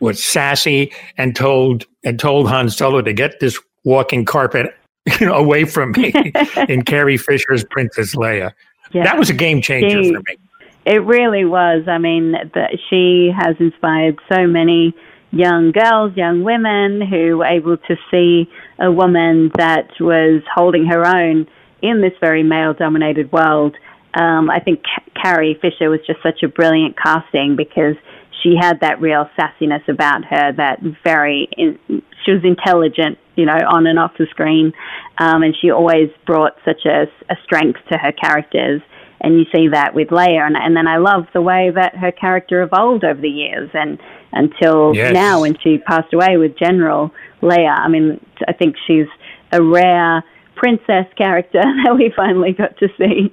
was 0.01 0.23
sassy 0.23 0.93
and 1.17 1.35
told 1.35 1.87
and 2.05 2.21
told 2.21 2.49
Han 2.49 2.71
Solo 2.71 3.03
to 3.03 3.13
get 3.13 3.41
this 3.41 3.59
walking 3.85 4.25
carpet 4.25 4.78
you 5.21 5.27
know, 5.27 5.35
away 5.35 5.65
from 5.65 5.93
me 5.93 6.13
in 6.69 6.83
Carrie 6.83 7.17
Fisher's 7.17 7.65
Princess 7.71 8.15
Leia. 8.15 8.53
Yeah. 8.93 9.05
That 9.05 9.19
was 9.19 9.31
a 9.31 9.35
game 9.35 9.61
changer 9.61 10.03
she, 10.03 10.13
for 10.13 10.21
me. 10.21 10.39
It 10.85 11.05
really 11.05 11.45
was. 11.45 11.87
I 11.87 11.99
mean, 11.99 12.33
the, 12.33 12.79
she 12.89 13.31
has 13.37 13.57
inspired 13.61 14.19
so 14.33 14.47
many 14.47 14.95
young 15.31 15.73
girls, 15.73 16.17
young 16.17 16.43
women 16.43 17.03
who 17.03 17.39
were 17.39 17.45
able 17.45 17.77
to 17.77 17.97
see 18.11 18.51
a 18.79 18.91
woman 18.91 19.51
that 19.57 19.91
was 20.01 20.43
holding 20.55 20.87
her 20.87 21.07
own 21.07 21.47
in 21.83 22.01
this 22.01 22.13
very 22.21 22.43
male 22.43 22.73
dominated 22.73 23.31
world. 23.33 23.77
Um, 24.15 24.51
I 24.51 24.61
think 24.61 24.83
Carrie 25.23 25.59
Fisher 25.61 25.91
was 25.91 26.01
just 26.07 26.23
such 26.23 26.43
a 26.43 26.49
brilliant 26.49 26.97
casting 26.97 27.57
because 27.57 27.97
she 28.43 28.57
had 28.59 28.81
that 28.81 29.01
real 29.01 29.29
sassiness 29.39 29.87
about 29.89 30.25
her, 30.25 30.53
that 30.53 30.81
very, 31.05 31.49
in, 31.57 31.79
she 32.29 32.35
was 32.35 32.45
intelligent 32.45 33.19
you 33.39 33.47
know, 33.47 33.57
on 33.71 33.87
and 33.87 33.99
off 33.99 34.11
the 34.19 34.27
screen. 34.31 34.73
Um, 35.17 35.43
and 35.45 35.55
she 35.59 35.71
always 35.71 36.11
brought 36.27 36.55
such 36.65 36.85
a, 36.85 37.05
a 37.31 37.37
strength 37.45 37.79
to 37.91 37.97
her 37.97 38.13
characters. 38.13 38.83
And 39.21 39.39
you 39.39 39.47
see 39.55 39.69
that 39.69 39.95
with 39.95 40.09
Leia. 40.09 40.45
And, 40.45 40.57
and 40.57 40.77
then 40.77 40.89
I 40.89 40.97
love 40.99 41.27
the 41.33 41.41
way 41.41 41.71
that 41.75 41.97
her 41.97 42.11
character 42.11 42.63
evolved 42.63 43.05
over 43.05 43.21
the 43.21 43.29
years 43.29 43.71
and 43.73 43.99
until 44.33 44.95
yes. 44.95 45.15
now 45.15 45.43
when 45.43 45.57
she 45.63 45.79
passed 45.79 46.13
away 46.13 46.37
with 46.37 46.59
General 46.59 47.13
Leia. 47.41 47.79
I 47.79 47.89
mean, 47.89 48.21
I 48.47 48.53
think 48.53 48.75
she's 48.87 49.07
a 49.53 49.63
rare 49.63 50.25
princess 50.57 51.07
character 51.17 51.63
that 51.85 51.95
we 51.95 52.13
finally 52.17 52.53
got 52.53 52.77
to 52.79 52.89
see, 52.99 53.33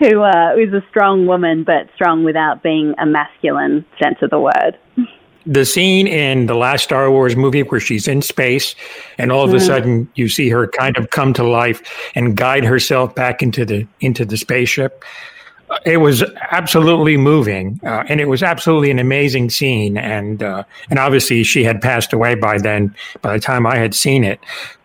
who 0.00 0.22
uh, 0.22 0.54
is 0.56 0.72
a 0.72 0.84
strong 0.90 1.26
woman, 1.26 1.62
but 1.64 1.88
strong 1.94 2.24
without 2.24 2.62
being 2.62 2.94
a 2.98 3.06
masculine 3.06 3.86
sense 4.02 4.18
of 4.20 4.30
the 4.30 4.40
word 4.40 4.76
the 5.48 5.64
scene 5.64 6.06
in 6.06 6.44
the 6.44 6.54
last 6.54 6.84
Star 6.84 7.10
Wars 7.10 7.34
movie 7.34 7.62
where 7.62 7.80
she's 7.80 8.06
in 8.06 8.20
space 8.20 8.74
and 9.16 9.32
all 9.32 9.44
of 9.44 9.54
a 9.54 9.56
mm-hmm. 9.56 9.66
sudden 9.66 10.08
you 10.14 10.28
see 10.28 10.50
her 10.50 10.68
kind 10.68 10.96
of 10.98 11.08
come 11.08 11.32
to 11.32 11.42
life 11.42 11.82
and 12.14 12.36
guide 12.36 12.64
herself 12.64 13.14
back 13.14 13.42
into 13.42 13.64
the 13.64 13.86
into 14.00 14.26
the 14.26 14.36
spaceship. 14.36 15.02
It 15.84 15.98
was 15.98 16.22
absolutely 16.50 17.16
moving, 17.16 17.78
uh, 17.82 18.04
and 18.08 18.20
it 18.20 18.26
was 18.26 18.42
absolutely 18.42 18.90
an 18.90 18.98
amazing 18.98 19.50
scene. 19.50 19.96
And 19.96 20.42
uh, 20.42 20.64
and 20.90 20.98
obviously 20.98 21.42
she 21.44 21.64
had 21.64 21.80
passed 21.80 22.12
away 22.12 22.34
by 22.34 22.58
then. 22.58 22.94
By 23.22 23.32
the 23.32 23.40
time 23.40 23.66
I 23.66 23.76
had 23.76 23.94
seen 23.94 24.24
it, 24.24 24.40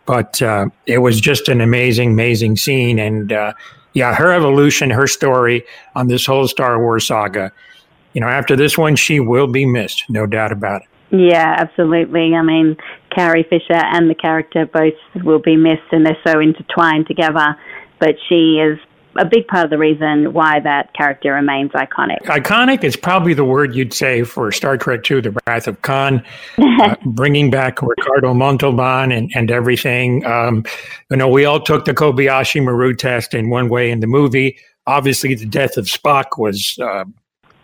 but 0.06 0.42
uh, 0.42 0.68
it 0.86 1.00
was 1.00 1.20
just 1.20 1.50
an 1.50 1.60
amazing, 1.60 2.12
amazing 2.12 2.56
scene. 2.56 3.00
And 3.00 3.34
uh, 3.34 3.54
yeah, 3.94 4.16
her 4.16 4.32
evolution, 4.32 4.90
her 4.92 5.08
story 5.08 5.66
on 5.96 6.08
this 6.08 6.26
whole 6.26 6.48
Star 6.48 6.80
Wars 6.80 7.08
saga 7.08 7.52
you 8.14 8.22
know, 8.22 8.28
after 8.28 8.56
this 8.56 8.78
one, 8.78 8.96
she 8.96 9.20
will 9.20 9.48
be 9.48 9.66
missed, 9.66 10.06
no 10.10 10.26
doubt 10.26 10.52
about 10.52 10.84
it. 10.84 10.88
Yeah, 11.16 11.56
absolutely. 11.60 12.34
I 12.34 12.42
mean, 12.42 12.76
Carrie 13.16 13.46
Fisher 13.48 13.74
and 13.74 14.10
the 14.10 14.16
character 14.16 14.66
both 14.66 14.94
will 15.24 15.40
be 15.40 15.56
missed, 15.56 15.92
and 15.92 16.06
they're 16.06 16.18
so 16.26 16.40
intertwined 16.40 17.08
together. 17.08 17.56
But 18.00 18.16
she 18.28 18.60
is 18.60 18.80
a 19.16 19.26
big 19.26 19.48
part 19.48 19.66
of 19.66 19.70
the 19.70 19.78
reason 19.78 20.34
why 20.34 20.60
that 20.62 20.94
character 20.94 21.34
remains 21.34 21.72
iconic. 21.72 22.20
Iconic 22.24 22.84
is 22.84 22.96
probably 22.96 23.34
the 23.34 23.46
word 23.46 23.76
you'd 23.76 23.94
say 23.94 24.24
for 24.24 24.52
Star 24.52 24.78
Trek 24.78 25.10
II, 25.10 25.22
The 25.22 25.40
Wrath 25.46 25.68
of 25.68 25.82
Khan, 25.84 26.24
uh, 26.58 26.96
bringing 27.06 27.52
back 27.52 27.82
Ricardo 27.82 28.34
Montalban 28.34 29.12
and, 29.12 29.32
and 29.36 29.52
everything. 29.52 30.26
Um, 30.26 30.66
you 31.12 31.18
know, 31.18 31.28
we 31.28 31.46
all 31.46 31.62
took 31.62 31.86
the 31.86 31.94
Kobayashi 31.94 32.64
Maru 32.64 32.96
test 32.96 33.34
in 33.34 33.50
one 33.50 33.70
way 33.70 33.92
in 33.92 34.00
the 34.00 34.08
movie. 34.08 34.58
Obviously, 34.88 35.36
the 35.36 35.46
death 35.46 35.78
of 35.78 35.86
Spock 35.86 36.38
was 36.38 36.78
uh, 36.80 37.06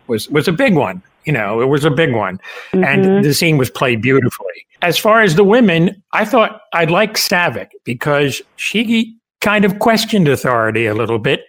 was 0.10 0.30
was 0.30 0.48
a 0.48 0.52
big 0.52 0.76
one. 0.76 1.02
You 1.26 1.34
know, 1.34 1.62
it 1.62 1.66
was 1.66 1.86
a 1.86 1.92
big 1.92 2.14
one, 2.14 2.40
mm-hmm. 2.72 2.84
and 2.84 3.24
the 3.24 3.34
scene 3.34 3.58
was 3.58 3.70
played 3.70 4.02
beautifully. 4.02 4.66
As 4.82 4.98
far 4.98 5.22
as 5.22 5.36
the 5.36 5.44
women, 5.44 6.02
I 6.14 6.26
thought 6.26 6.62
I 6.74 6.86
liked 6.86 7.18
Saavik 7.18 7.70
because 7.84 8.42
she 8.56 9.16
kind 9.42 9.66
of 9.66 9.80
questioned 9.80 10.28
authority 10.28 10.86
a 10.86 10.94
little 10.94 11.20
bit 11.20 11.42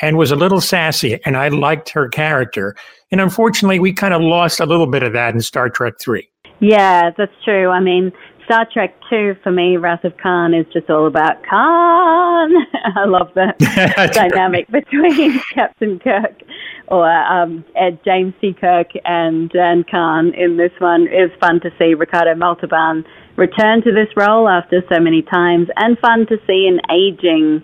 and 0.00 0.16
was 0.16 0.30
a 0.30 0.36
little 0.36 0.60
sassy, 0.60 1.20
and 1.24 1.36
I 1.36 1.48
liked 1.48 1.90
her 1.90 2.08
character. 2.08 2.74
And 3.10 3.20
unfortunately, 3.20 3.78
we 3.78 3.92
kind 3.92 4.14
of 4.14 4.22
lost 4.22 4.60
a 4.60 4.66
little 4.66 4.86
bit 4.86 5.02
of 5.02 5.12
that 5.12 5.34
in 5.34 5.40
Star 5.40 5.68
Trek 5.68 5.94
Three. 6.00 6.28
Yeah, 6.60 7.10
that's 7.16 7.32
true. 7.44 7.70
I 7.70 7.80
mean, 7.80 8.12
Star 8.48 8.66
Trek 8.72 8.94
2 9.10 9.36
for 9.42 9.52
me, 9.52 9.76
Wrath 9.76 10.04
of 10.04 10.16
Khan, 10.16 10.54
is 10.54 10.64
just 10.72 10.88
all 10.88 11.06
about 11.06 11.44
Khan. 11.44 12.50
I 12.96 13.04
love 13.04 13.28
the 13.34 13.52
dynamic 14.14 14.66
between 14.68 15.38
Captain 15.54 15.98
Kirk 15.98 16.40
or 16.86 17.06
um, 17.06 17.62
Ed 17.76 17.98
James 18.06 18.32
T. 18.40 18.54
Kirk 18.58 18.86
and, 19.04 19.54
and 19.54 19.86
Khan 19.86 20.32
in 20.32 20.56
this 20.56 20.72
one. 20.78 21.02
It 21.08 21.28
was 21.28 21.38
fun 21.38 21.60
to 21.60 21.70
see 21.78 21.92
Ricardo 21.92 22.34
Montalban 22.36 23.04
return 23.36 23.82
to 23.82 23.92
this 23.92 24.08
role 24.16 24.48
after 24.48 24.82
so 24.90 24.98
many 24.98 25.20
times 25.20 25.68
and 25.76 25.98
fun 25.98 26.24
to 26.28 26.38
see 26.46 26.66
an 26.72 26.80
aging, 26.90 27.62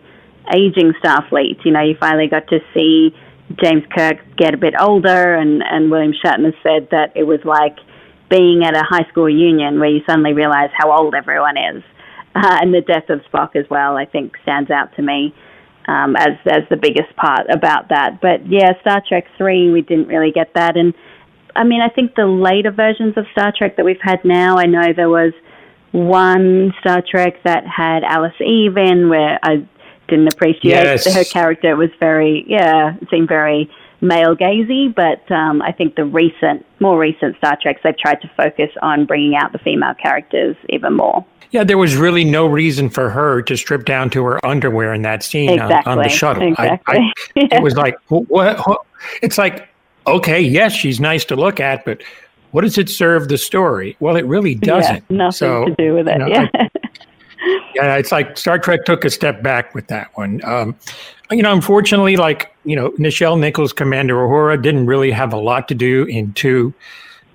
aging 0.54 0.92
Starfleet. 1.02 1.64
You 1.64 1.72
know, 1.72 1.80
you 1.80 1.96
finally 1.98 2.28
got 2.28 2.46
to 2.48 2.58
see 2.74 3.16
James 3.64 3.84
Kirk 3.96 4.18
get 4.36 4.52
a 4.52 4.58
bit 4.58 4.74
older 4.78 5.34
and, 5.34 5.62
and 5.62 5.90
William 5.90 6.12
Shatner 6.12 6.52
said 6.62 6.88
that 6.90 7.12
it 7.16 7.22
was 7.22 7.40
like– 7.42 7.78
being 8.36 8.58
at 8.68 8.74
a 8.74 8.84
high 8.92 9.06
school 9.10 9.24
reunion 9.24 9.78
where 9.80 9.92
you 9.94 10.00
suddenly 10.06 10.34
realize 10.42 10.70
how 10.80 10.88
old 10.98 11.14
everyone 11.14 11.56
is. 11.56 11.82
Uh, 12.34 12.58
and 12.60 12.74
the 12.74 12.80
death 12.80 13.08
of 13.14 13.20
Spock 13.30 13.54
as 13.54 13.66
well, 13.70 13.96
I 13.96 14.06
think, 14.06 14.26
stands 14.42 14.70
out 14.78 14.88
to 14.96 15.02
me 15.02 15.32
um, 15.86 16.16
as 16.16 16.34
as 16.46 16.62
the 16.68 16.76
biggest 16.76 17.14
part 17.16 17.46
about 17.48 17.90
that. 17.90 18.20
But 18.20 18.38
yeah, 18.56 18.72
Star 18.80 19.00
Trek 19.08 19.26
three, 19.38 19.70
we 19.70 19.82
didn't 19.82 20.08
really 20.08 20.32
get 20.32 20.52
that, 20.54 20.76
and 20.76 20.94
I 21.56 21.62
mean, 21.62 21.80
I 21.80 21.88
think 21.88 22.16
the 22.16 22.26
later 22.26 22.72
versions 22.72 23.16
of 23.16 23.26
Star 23.30 23.52
Trek 23.56 23.76
that 23.76 23.84
we've 23.84 24.00
had 24.00 24.24
now, 24.24 24.56
I 24.56 24.66
know 24.66 24.92
there 24.92 25.08
was 25.08 25.32
one 25.92 26.74
Star 26.80 27.00
Trek 27.08 27.34
that 27.44 27.64
had 27.66 28.02
Alice 28.02 28.40
Eve 28.40 28.76
in, 28.76 29.08
where 29.08 29.38
I 29.40 29.64
didn't 30.08 30.32
appreciate 30.34 30.72
yes. 30.72 31.14
her 31.14 31.24
character. 31.24 31.70
It 31.70 31.76
was 31.76 31.90
very, 32.00 32.44
yeah, 32.48 32.96
it 33.00 33.08
seemed 33.10 33.28
very 33.28 33.70
male 34.04 34.36
gazy, 34.36 34.94
but 34.94 35.30
um, 35.32 35.62
I 35.62 35.72
think 35.72 35.96
the 35.96 36.04
recent, 36.04 36.64
more 36.80 36.98
recent 36.98 37.36
Star 37.38 37.58
Treks, 37.60 37.80
they've 37.82 37.98
tried 37.98 38.20
to 38.22 38.30
focus 38.36 38.70
on 38.82 39.06
bringing 39.06 39.34
out 39.34 39.52
the 39.52 39.58
female 39.58 39.94
characters 39.94 40.56
even 40.68 40.94
more. 40.94 41.24
Yeah, 41.50 41.64
there 41.64 41.78
was 41.78 41.96
really 41.96 42.24
no 42.24 42.46
reason 42.46 42.90
for 42.90 43.10
her 43.10 43.40
to 43.42 43.56
strip 43.56 43.84
down 43.84 44.10
to 44.10 44.24
her 44.24 44.44
underwear 44.44 44.92
in 44.92 45.02
that 45.02 45.22
scene 45.22 45.50
exactly. 45.50 45.90
on, 45.90 45.98
on, 45.98 46.04
the 46.04 46.10
shuttle. 46.10 46.48
Exactly. 46.48 46.96
I, 46.96 47.40
I. 47.40 47.48
It 47.56 47.62
was 47.62 47.76
like, 47.76 47.96
what, 48.08 48.58
what? 48.66 48.80
It's 49.22 49.38
like, 49.38 49.68
okay, 50.06 50.40
yes, 50.40 50.72
she's 50.72 51.00
nice 51.00 51.24
to 51.26 51.36
look 51.36 51.60
at, 51.60 51.84
but 51.84 52.02
what 52.50 52.62
does 52.62 52.78
it 52.78 52.88
serve 52.88 53.28
the 53.28 53.38
story? 53.38 53.96
Well, 54.00 54.16
it 54.16 54.26
really 54.26 54.54
doesn't. 54.54 55.04
Yeah, 55.08 55.16
nothing 55.16 55.32
so, 55.32 55.64
to 55.66 55.74
do 55.76 55.94
with 55.94 56.08
it. 56.08 56.12
You 56.12 56.18
know, 56.18 56.26
yeah. 56.26 56.48
I, 56.54 56.68
yeah, 57.74 57.96
it's 57.96 58.12
like 58.12 58.36
Star 58.36 58.58
Trek 58.58 58.84
took 58.84 59.04
a 59.04 59.10
step 59.10 59.42
back 59.42 59.74
with 59.74 59.86
that 59.88 60.10
one. 60.16 60.42
Um, 60.44 60.76
you 61.36 61.42
know, 61.42 61.52
unfortunately, 61.52 62.16
like 62.16 62.54
you 62.64 62.76
know, 62.76 62.90
Nichelle 62.92 63.38
Nichols, 63.38 63.72
Commander 63.72 64.14
Uhura, 64.14 64.60
didn't 64.60 64.86
really 64.86 65.10
have 65.10 65.32
a 65.32 65.38
lot 65.38 65.68
to 65.68 65.74
do 65.74 66.04
in 66.04 66.32
two. 66.32 66.72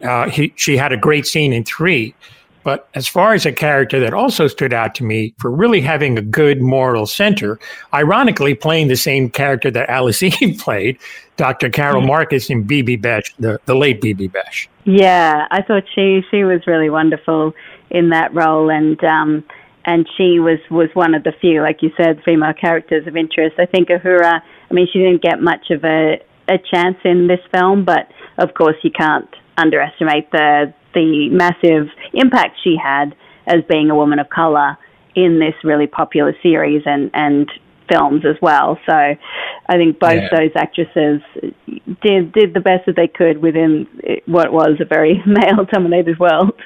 Uh, 0.03 0.29
he, 0.29 0.53
she 0.55 0.77
had 0.77 0.91
a 0.91 0.97
great 0.97 1.25
scene 1.25 1.51
in 1.51 1.63
three, 1.65 2.15
but 2.63 2.87
as 2.95 3.07
far 3.07 3.33
as 3.33 3.45
a 3.45 3.51
character 3.51 3.99
that 3.99 4.13
also 4.13 4.47
stood 4.47 4.73
out 4.73 4.95
to 4.95 5.03
me 5.03 5.33
for 5.37 5.51
really 5.51 5.81
having 5.81 6.17
a 6.17 6.21
good 6.21 6.61
moral 6.61 7.05
center, 7.05 7.59
ironically 7.93 8.53
playing 8.53 8.87
the 8.87 8.95
same 8.95 9.29
character 9.29 9.69
that 9.71 9.89
Alice 9.89 10.23
Eve 10.41 10.57
played, 10.57 10.97
Dr. 11.35 11.69
Carol 11.69 11.99
mm-hmm. 11.99 12.07
Marcus 12.07 12.49
in 12.49 12.63
Bibi 12.63 12.97
Besch, 12.97 13.33
the, 13.39 13.59
the 13.65 13.75
late 13.75 14.01
Bibi 14.01 14.29
Besch. 14.29 14.67
Yeah, 14.85 15.47
I 15.51 15.61
thought 15.61 15.83
she 15.93 16.23
she 16.31 16.43
was 16.43 16.65
really 16.65 16.89
wonderful 16.89 17.53
in 17.89 18.09
that 18.09 18.33
role, 18.33 18.69
and 18.69 19.03
um, 19.03 19.43
and 19.85 20.07
she 20.17 20.39
was 20.39 20.59
was 20.69 20.89
one 20.93 21.13
of 21.15 21.23
the 21.23 21.33
few, 21.39 21.61
like 21.61 21.81
you 21.81 21.91
said, 21.97 22.21
female 22.25 22.53
characters 22.53 23.07
of 23.07 23.15
interest. 23.15 23.55
I 23.59 23.65
think 23.65 23.89
Uhura. 23.89 24.41
I 24.69 24.73
mean, 24.73 24.87
she 24.91 24.99
didn't 24.99 25.21
get 25.21 25.41
much 25.41 25.71
of 25.71 25.83
a 25.83 26.19
a 26.47 26.57
chance 26.57 26.97
in 27.05 27.27
this 27.27 27.39
film, 27.53 27.85
but 27.85 28.09
of 28.37 28.53
course, 28.53 28.75
you 28.83 28.91
can't 28.91 29.29
underestimate 29.57 30.31
the 30.31 30.73
the 30.93 31.29
massive 31.29 31.87
impact 32.13 32.57
she 32.63 32.75
had 32.81 33.15
as 33.45 33.63
being 33.69 33.89
a 33.89 33.95
woman 33.95 34.19
of 34.19 34.29
color 34.29 34.77
in 35.15 35.39
this 35.39 35.53
really 35.63 35.87
popular 35.87 36.35
series 36.41 36.83
and 36.85 37.11
and 37.13 37.49
films 37.91 38.23
as 38.25 38.35
well. 38.41 38.77
So 38.85 38.93
I 38.93 39.75
think 39.75 39.99
both 39.99 40.13
yeah. 40.13 40.29
those 40.31 40.51
actresses 40.55 41.21
did 42.01 42.31
did 42.31 42.53
the 42.53 42.61
best 42.63 42.85
that 42.85 42.95
they 42.95 43.07
could 43.07 43.41
within 43.41 43.87
what 44.25 44.51
was 44.51 44.77
a 44.79 44.85
very 44.85 45.21
male 45.25 45.65
dominated 45.71 46.19
world. 46.19 46.59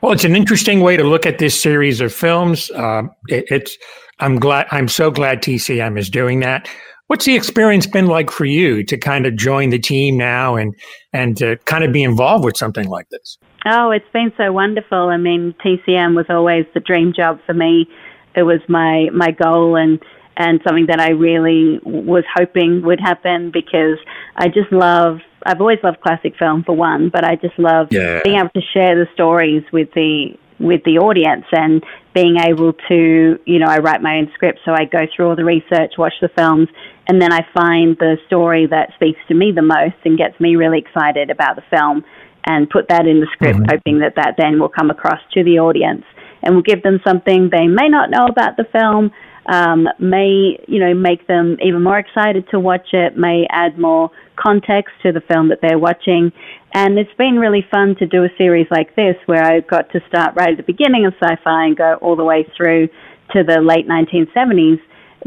Well, 0.00 0.12
it's 0.12 0.24
an 0.24 0.36
interesting 0.36 0.80
way 0.80 0.96
to 0.96 1.04
look 1.04 1.26
at 1.26 1.38
this 1.38 1.60
series 1.60 2.00
of 2.00 2.12
films. 2.12 2.70
Uh, 2.70 3.04
it, 3.28 3.44
it's 3.48 3.76
I'm 4.20 4.38
glad 4.38 4.66
I'm 4.70 4.88
so 4.88 5.10
glad 5.10 5.42
TCM 5.42 5.98
is 5.98 6.08
doing 6.08 6.40
that. 6.40 6.68
What's 7.06 7.26
the 7.26 7.36
experience 7.36 7.86
been 7.86 8.06
like 8.06 8.30
for 8.30 8.46
you 8.46 8.82
to 8.84 8.96
kind 8.96 9.26
of 9.26 9.36
join 9.36 9.70
the 9.70 9.78
team 9.78 10.16
now 10.16 10.56
and 10.56 10.74
and 11.12 11.36
to 11.38 11.56
kind 11.64 11.84
of 11.84 11.92
be 11.92 12.02
involved 12.02 12.44
with 12.44 12.56
something 12.56 12.88
like 12.88 13.08
this? 13.10 13.38
Oh, 13.66 13.90
it's 13.90 14.08
been 14.12 14.32
so 14.36 14.52
wonderful. 14.52 15.08
I 15.08 15.16
mean, 15.16 15.54
TCM 15.64 16.14
was 16.14 16.26
always 16.28 16.66
the 16.74 16.80
dream 16.80 17.12
job 17.14 17.40
for 17.46 17.54
me. 17.54 17.86
It 18.34 18.42
was 18.42 18.60
my 18.68 19.08
my 19.12 19.30
goal 19.30 19.76
and 19.76 20.00
and 20.36 20.60
something 20.66 20.86
that 20.86 21.00
I 21.00 21.10
really 21.10 21.80
was 21.84 22.24
hoping 22.34 22.82
would 22.82 23.00
happen 23.00 23.50
because 23.52 23.98
I 24.36 24.48
just 24.48 24.72
love 24.72 25.18
I've 25.44 25.60
always 25.60 25.78
loved 25.82 26.00
classic 26.00 26.34
film 26.38 26.64
for 26.64 26.74
one, 26.74 27.10
but 27.10 27.24
I 27.24 27.36
just 27.36 27.58
love 27.58 27.88
yeah. 27.90 28.20
being 28.24 28.38
able 28.38 28.50
to 28.50 28.62
share 28.72 28.94
the 28.94 29.06
stories 29.14 29.62
with 29.72 29.92
the 29.94 30.36
with 30.60 30.82
the 30.84 30.98
audience 30.98 31.44
and 31.52 31.82
being 32.14 32.36
able 32.38 32.72
to, 32.88 33.38
you 33.44 33.58
know, 33.58 33.66
I 33.66 33.78
write 33.78 34.00
my 34.02 34.18
own 34.18 34.30
script, 34.34 34.60
so 34.64 34.72
I 34.72 34.84
go 34.84 35.04
through 35.14 35.28
all 35.28 35.36
the 35.36 35.44
research, 35.44 35.94
watch 35.98 36.14
the 36.20 36.28
films, 36.28 36.68
and 37.08 37.20
then 37.20 37.32
I 37.32 37.40
find 37.52 37.96
the 37.98 38.16
story 38.26 38.66
that 38.66 38.90
speaks 38.94 39.18
to 39.28 39.34
me 39.34 39.52
the 39.52 39.62
most 39.62 39.96
and 40.04 40.16
gets 40.16 40.38
me 40.38 40.54
really 40.54 40.78
excited 40.78 41.30
about 41.30 41.56
the 41.56 41.62
film 41.70 42.04
and 42.46 42.70
put 42.70 42.88
that 42.88 43.06
in 43.06 43.20
the 43.20 43.26
script, 43.32 43.58
mm-hmm. 43.58 43.70
hoping 43.70 43.98
that 43.98 44.14
that 44.16 44.36
then 44.38 44.60
will 44.60 44.68
come 44.68 44.90
across 44.90 45.20
to 45.32 45.42
the 45.42 45.58
audience 45.58 46.04
and 46.42 46.54
will 46.54 46.62
give 46.62 46.82
them 46.82 47.00
something 47.06 47.50
they 47.50 47.66
may 47.66 47.88
not 47.88 48.10
know 48.10 48.26
about 48.26 48.56
the 48.56 48.64
film, 48.70 49.10
um, 49.46 49.88
may 49.98 50.58
you 50.66 50.80
know 50.80 50.94
make 50.94 51.26
them 51.26 51.56
even 51.62 51.82
more 51.82 51.98
excited 51.98 52.48
to 52.50 52.60
watch 52.60 52.88
it, 52.92 53.16
may 53.16 53.46
add 53.50 53.78
more 53.78 54.10
context 54.36 54.94
to 55.02 55.12
the 55.12 55.20
film 55.20 55.48
that 55.48 55.60
they're 55.60 55.78
watching. 55.78 56.32
And 56.72 56.98
it's 56.98 57.14
been 57.16 57.38
really 57.38 57.64
fun 57.70 57.94
to 58.00 58.06
do 58.06 58.24
a 58.24 58.28
series 58.36 58.66
like 58.70 58.96
this 58.96 59.16
where 59.26 59.44
I 59.44 59.60
got 59.60 59.90
to 59.92 60.00
start 60.08 60.34
right 60.34 60.50
at 60.50 60.56
the 60.56 60.64
beginning 60.64 61.06
of 61.06 61.14
sci-fi 61.22 61.66
and 61.66 61.76
go 61.76 61.94
all 62.00 62.16
the 62.16 62.24
way 62.24 62.46
through 62.56 62.88
to 63.32 63.44
the 63.44 63.60
late 63.60 63.86
1970s 63.86 64.80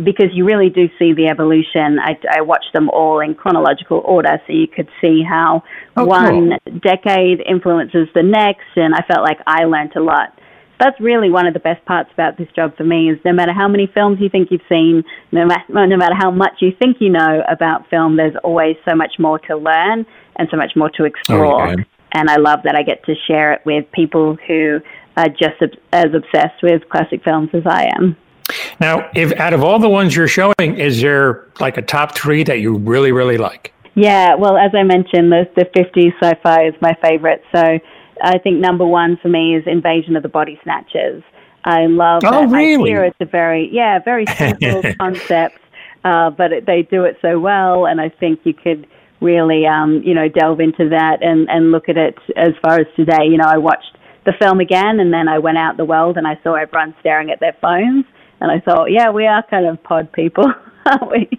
because 0.04 0.28
you 0.34 0.46
really 0.46 0.70
do 0.70 0.88
see 1.00 1.14
the 1.14 1.28
evolution. 1.28 2.00
I, 2.00 2.20
I 2.30 2.42
watched 2.42 2.74
them 2.74 2.90
all 2.90 3.20
in 3.20 3.34
chronological 3.34 4.02
order, 4.06 4.40
so 4.46 4.54
you 4.54 4.68
could 4.68 4.90
see 5.02 5.24
how 5.28 5.64
oh, 5.96 6.06
one 6.06 6.52
decade 6.82 7.42
influences 7.42 8.08
the 8.14 8.24
next, 8.24 8.68
and 8.76 8.94
I 8.94 9.02
felt 9.08 9.24
like 9.24 9.40
I 9.48 9.64
learned 9.66 9.96
a 9.96 10.02
lot 10.02 10.38
that's 10.80 11.00
really 11.00 11.30
one 11.30 11.48
of 11.48 11.54
the 11.54 11.60
best 11.60 11.84
parts 11.86 12.10
about 12.14 12.38
this 12.38 12.48
job 12.56 12.76
for 12.78 12.84
me 12.84 13.10
is 13.10 13.18
no 13.26 13.34
matter 13.34 13.54
how 13.54 13.68
many 13.68 13.88
films 13.94 14.20
you 14.20 14.30
think 14.30 14.50
you've 14.52 14.62
seen, 14.70 15.04
no 15.32 15.46
matter, 15.46 15.88
no 15.88 15.98
matter 15.98 16.16
how 16.16 16.32
much 16.32 16.54
you 16.60 16.72
think 16.80 16.98
you 17.00 17.10
know 17.10 17.44
about 17.50 17.90
film, 17.90 18.18
there's 18.18 18.36
always 18.44 18.76
so 18.88 18.96
much 18.96 19.14
more 19.18 19.40
to 19.40 19.56
learn 19.56 20.06
and 20.36 20.48
so 20.52 20.58
much 20.58 20.76
more 20.76 20.90
to 20.92 21.04
oh, 21.04 21.06
explore. 21.06 21.68
Oh, 21.68 21.72
yeah. 21.72 21.84
And 22.14 22.30
I 22.30 22.38
love 22.38 22.60
that 22.64 22.76
I 22.76 22.84
get 22.84 23.04
to 23.06 23.16
share 23.28 23.54
it 23.54 23.62
with 23.66 23.92
people 23.92 24.38
who 24.48 24.80
are 25.18 25.30
just 25.30 25.62
as 25.92 26.06
obsessed 26.14 26.62
with 26.64 26.88
classic 26.90 27.24
films 27.24 27.50
as 27.54 27.64
I 27.66 27.90
am. 27.96 28.16
Now, 28.80 29.10
if 29.14 29.34
out 29.34 29.54
of 29.54 29.64
all 29.64 29.80
the 29.80 29.90
ones 29.90 30.16
you're 30.16 30.28
showing, 30.28 30.78
is 30.78 31.02
there 31.02 31.48
like 31.60 31.78
a 31.78 31.82
top 31.82 32.16
three 32.16 32.44
that 32.44 32.60
you 32.60 32.78
really, 32.78 33.12
really 33.12 33.38
like? 33.38 33.74
Yeah, 33.96 34.36
well, 34.36 34.58
as 34.58 34.72
I 34.76 34.84
mentioned, 34.84 35.32
the, 35.32 35.50
the 35.56 35.66
50s 35.66 36.14
sci-fi 36.22 36.68
is 36.68 36.76
my 36.82 36.96
favorite. 37.02 37.44
So 37.54 37.80
I 38.22 38.38
think 38.40 38.60
number 38.60 38.86
one 38.86 39.18
for 39.22 39.30
me 39.30 39.56
is 39.56 39.64
Invasion 39.66 40.16
of 40.16 40.24
the 40.24 40.30
Body 40.30 40.60
Snatchers. 40.64 41.24
I 41.64 41.86
love 41.88 42.22
oh, 42.26 42.48
that 42.48 42.56
really? 42.56 42.92
idea. 42.92 43.04
It's 43.08 43.18
a 43.20 43.26
very, 43.26 43.70
yeah, 43.72 44.00
very 44.00 44.26
simple 44.38 44.82
concept, 45.00 45.60
uh, 46.04 46.30
but 46.30 46.52
it, 46.52 46.66
they 46.66 46.84
do 46.84 47.04
it 47.04 47.18
so 47.22 47.40
well, 47.40 47.86
and 47.86 48.00
I 48.00 48.10
think 48.10 48.40
you 48.44 48.54
could 48.54 48.88
really, 49.20 49.66
um, 49.66 50.02
you 50.06 50.14
know, 50.14 50.30
delve 50.30 50.60
into 50.60 50.90
that 50.90 51.22
and, 51.22 51.50
and 51.50 51.72
look 51.72 51.90
at 51.90 51.98
it 51.98 52.18
as 52.36 52.54
far 52.62 52.80
as 52.80 52.88
today. 52.96 53.26
You 53.26 53.38
know, 53.38 53.48
I 53.48 53.58
watched 53.58 53.98
the 54.26 54.34
film 54.40 54.60
again, 54.60 55.00
and 55.00 55.12
then 55.12 55.28
I 55.28 55.40
went 55.40 55.58
out 55.58 55.78
the 55.78 55.86
world 55.86 56.18
and 56.18 56.28
I 56.28 56.40
saw 56.44 56.54
everyone 56.54 56.96
staring 57.00 57.32
at 57.32 57.40
their 57.40 57.58
phones, 57.62 58.06
and 58.40 58.52
I 58.52 58.60
thought, 58.60 58.86
yeah, 58.86 59.10
we 59.10 59.26
are 59.26 59.44
kind 59.50 59.66
of 59.66 59.82
pod 59.84 60.12
people. 60.14 60.46
aren't 60.88 61.12
we? 61.12 61.30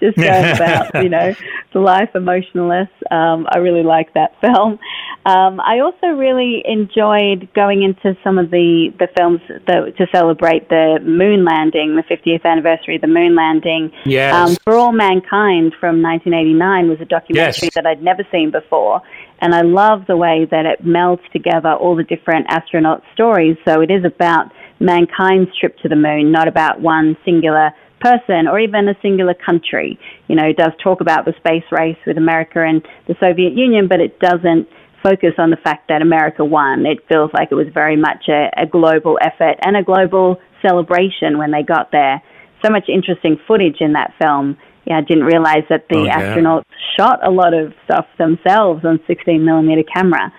Just 0.00 0.16
going 0.16 0.50
about, 0.56 1.02
you 1.02 1.08
know, 1.08 1.34
the 1.72 1.80
life 1.80 2.10
emotionless. 2.14 2.88
Um, 3.10 3.46
I 3.50 3.58
really 3.58 3.82
like 3.82 4.14
that 4.14 4.34
film. 4.40 4.78
Um, 5.26 5.60
I 5.60 5.80
also 5.80 6.06
really 6.08 6.62
enjoyed 6.64 7.48
going 7.54 7.82
into 7.82 8.16
some 8.22 8.38
of 8.38 8.50
the, 8.50 8.94
the 8.98 9.08
films 9.16 9.40
that, 9.66 9.96
to 9.96 10.06
celebrate 10.12 10.68
the 10.68 11.00
moon 11.02 11.44
landing, 11.44 11.96
the 11.96 12.02
50th 12.02 12.44
anniversary 12.44 12.96
of 12.96 13.00
the 13.00 13.08
moon 13.08 13.34
landing. 13.34 13.90
Yes. 14.04 14.34
Um, 14.34 14.56
For 14.62 14.74
All 14.74 14.92
Mankind 14.92 15.74
from 15.80 16.00
1989 16.00 16.88
was 16.88 17.00
a 17.00 17.04
documentary 17.04 17.66
yes. 17.66 17.74
that 17.74 17.86
I'd 17.86 18.02
never 18.02 18.22
seen 18.30 18.50
before. 18.50 19.02
And 19.40 19.54
I 19.54 19.62
love 19.62 20.06
the 20.06 20.16
way 20.16 20.46
that 20.50 20.64
it 20.64 20.84
melds 20.84 21.28
together 21.32 21.72
all 21.72 21.96
the 21.96 22.04
different 22.04 22.46
astronaut 22.48 23.02
stories. 23.12 23.56
So 23.66 23.80
it 23.80 23.90
is 23.90 24.04
about 24.04 24.52
mankind's 24.80 25.50
trip 25.58 25.76
to 25.78 25.88
the 25.88 25.96
moon, 25.96 26.32
not 26.32 26.48
about 26.48 26.80
one 26.80 27.16
singular 27.24 27.72
person 28.06 28.46
or 28.46 28.58
even 28.60 28.88
a 28.88 28.94
singular 29.02 29.34
country. 29.34 29.98
You 30.28 30.36
know, 30.36 30.44
it 30.44 30.56
does 30.56 30.72
talk 30.82 31.00
about 31.00 31.24
the 31.24 31.34
space 31.38 31.64
race 31.70 31.98
with 32.06 32.18
America 32.18 32.62
and 32.62 32.86
the 33.08 33.16
Soviet 33.20 33.54
Union, 33.54 33.88
but 33.88 34.00
it 34.00 34.18
doesn't 34.20 34.68
focus 35.02 35.34
on 35.38 35.50
the 35.50 35.56
fact 35.56 35.88
that 35.88 36.02
America 36.02 36.44
won. 36.44 36.86
It 36.86 36.98
feels 37.08 37.30
like 37.32 37.48
it 37.50 37.54
was 37.54 37.66
very 37.72 37.96
much 37.96 38.28
a, 38.28 38.50
a 38.56 38.66
global 38.66 39.18
effort 39.20 39.56
and 39.62 39.76
a 39.76 39.82
global 39.82 40.40
celebration 40.62 41.38
when 41.38 41.50
they 41.50 41.62
got 41.62 41.90
there. 41.92 42.22
So 42.64 42.70
much 42.70 42.88
interesting 42.88 43.38
footage 43.46 43.80
in 43.80 43.92
that 43.92 44.14
film. 44.20 44.56
Yeah, 44.86 44.98
I 44.98 45.00
didn't 45.00 45.24
realize 45.24 45.64
that 45.68 45.86
the 45.90 45.98
oh, 45.98 46.04
yeah. 46.04 46.34
astronauts 46.34 46.64
shot 46.96 47.26
a 47.26 47.30
lot 47.30 47.54
of 47.54 47.74
stuff 47.84 48.06
themselves 48.18 48.84
on 48.84 49.00
16 49.06 49.44
millimeter 49.44 49.82
camera. 49.82 50.32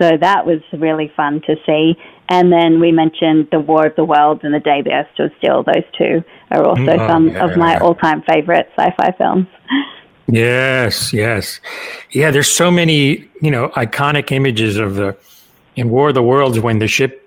So 0.00 0.16
that 0.16 0.46
was 0.46 0.60
really 0.72 1.12
fun 1.16 1.42
to 1.42 1.56
see. 1.66 1.96
And 2.28 2.52
then 2.52 2.80
we 2.80 2.92
mentioned 2.92 3.48
The 3.50 3.60
War 3.60 3.86
of 3.86 3.96
the 3.96 4.04
Worlds 4.04 4.40
and 4.44 4.54
The 4.54 4.60
Day 4.60 4.82
the 4.82 4.92
Earth 4.92 5.08
Stood 5.14 5.32
Still. 5.38 5.62
Those 5.64 5.84
two 5.98 6.24
are 6.50 6.64
also 6.64 6.82
mm, 6.82 6.98
oh, 6.98 7.08
some 7.08 7.28
yeah. 7.28 7.44
of 7.44 7.56
my 7.56 7.76
all 7.78 7.94
time 7.94 8.22
favorite 8.22 8.70
sci 8.76 8.94
fi 8.96 9.12
films. 9.16 9.46
Yes, 10.32 11.12
yes. 11.12 11.60
Yeah, 12.12 12.30
there's 12.30 12.48
so 12.48 12.70
many, 12.70 13.28
you 13.42 13.50
know, 13.50 13.70
iconic 13.70 14.30
images 14.30 14.76
of 14.76 14.94
the 14.94 15.16
in 15.74 15.90
War 15.90 16.10
of 16.10 16.14
the 16.14 16.22
Worlds 16.22 16.60
when 16.60 16.78
the 16.78 16.86
ship 16.86 17.19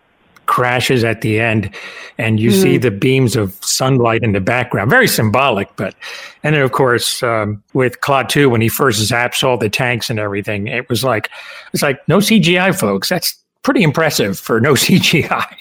crashes 0.46 1.04
at 1.04 1.22
the 1.22 1.40
end 1.40 1.70
and 2.18 2.40
you 2.40 2.52
mm. 2.52 2.62
see 2.62 2.78
the 2.78 2.92
beams 2.92 3.36
of 3.36 3.54
sunlight 3.64 4.24
in 4.24 4.34
the 4.34 4.42
background. 4.42 4.90
Very 4.90 5.08
symbolic, 5.08 5.74
but 5.76 5.96
and 6.44 6.56
then 6.56 6.62
of 6.62 6.72
course 6.72 7.24
um, 7.24 7.64
with 7.74 7.96
Two 8.28 8.50
when 8.50 8.62
he 8.62 8.70
first 8.70 9.02
zaps 9.10 9.44
all 9.44 9.58
the 9.58 9.70
tanks 9.70 10.10
and 10.10 10.20
everything, 10.20 10.68
it 10.68 10.88
was 10.90 11.04
like 11.04 11.30
it's 11.74 11.84
like 11.84 12.06
no 12.08 12.18
CGI, 12.18 12.78
folks. 12.78 13.10
That's 13.10 13.38
pretty 13.64 13.84
impressive 13.84 14.40
for 14.40 14.60
no 14.60 14.74
CGI. 14.74 15.56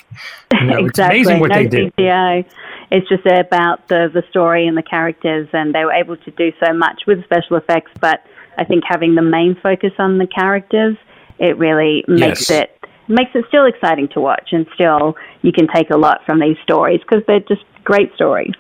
You 0.53 0.67
know, 0.67 0.85
exactly. 0.85 1.21
It's 1.21 1.29
amazing 1.29 1.41
what 1.41 1.51
no 1.51 1.57
they 1.57 1.67
did. 1.67 1.97
CGI. 1.97 2.45
It's 2.91 3.09
just 3.09 3.25
about 3.25 3.89
the 3.89 4.11
the 4.13 4.23
story 4.29 4.67
and 4.67 4.77
the 4.77 4.83
characters, 4.83 5.49
and 5.53 5.75
they 5.75 5.85
were 5.85 5.93
able 5.93 6.17
to 6.19 6.31
do 6.33 6.53
so 6.65 6.75
much 6.75 7.03
with 7.07 7.25
special 7.25 7.57
effects. 7.57 7.91
But 8.01 8.25
I 8.59 8.65
think 8.65 8.85
having 8.87 9.15
the 9.15 9.23
main 9.23 9.55
focus 9.63 9.93
on 9.99 10.19
the 10.19 10.27
characters, 10.27 10.97
it 11.39 11.57
really 11.57 12.05
makes 12.07 12.51
yes. 12.51 12.63
it 12.63 12.82
makes 13.13 13.31
it 13.35 13.45
still 13.49 13.67
exciting 13.67 14.09
to 14.09 14.21
watch, 14.21 14.51
and 14.53 14.67
still 14.75 15.17
you 15.43 15.53
can 15.53 15.69
take 15.69 15.91
a 15.91 15.97
lot 15.97 16.25
from 16.25 16.41
these 16.41 16.57
stories 16.63 17.01
because 17.01 17.25
they're 17.27 17.41
just 17.41 17.65
great 17.85 18.15
stories. 18.15 18.55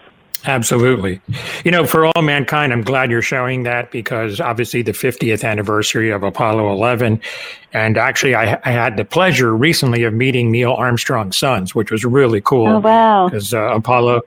Absolutely. 0.45 1.21
You 1.65 1.71
know, 1.71 1.87
for 1.87 2.07
all 2.07 2.23
mankind, 2.23 2.73
I'm 2.73 2.83
glad 2.83 3.11
you're 3.11 3.23
showing 3.23 3.62
that 3.62 3.91
because 3.91 4.41
obviously 4.41 4.83
the 4.83 4.93
50th 4.93 5.49
anniversary 5.49 6.11
of 6.11 6.23
Apollo 6.25 6.73
11. 6.73 7.21
And 7.73 7.97
actually, 7.97 8.35
I, 8.35 8.61
I 8.65 8.73
had 8.73 8.97
the 8.97 9.05
pleasure 9.05 9.57
recently 9.57 10.03
of 10.03 10.12
meeting 10.12 10.51
Neil 10.51 10.73
Armstrong's 10.73 11.37
sons, 11.37 11.75
which 11.75 11.93
was 11.93 12.05
really 12.05 12.41
cool. 12.41 12.67
Oh, 12.67 12.81
wow. 12.81 13.29
Because 13.29 13.55
uh, 13.55 13.73
Apollo. 13.75 14.23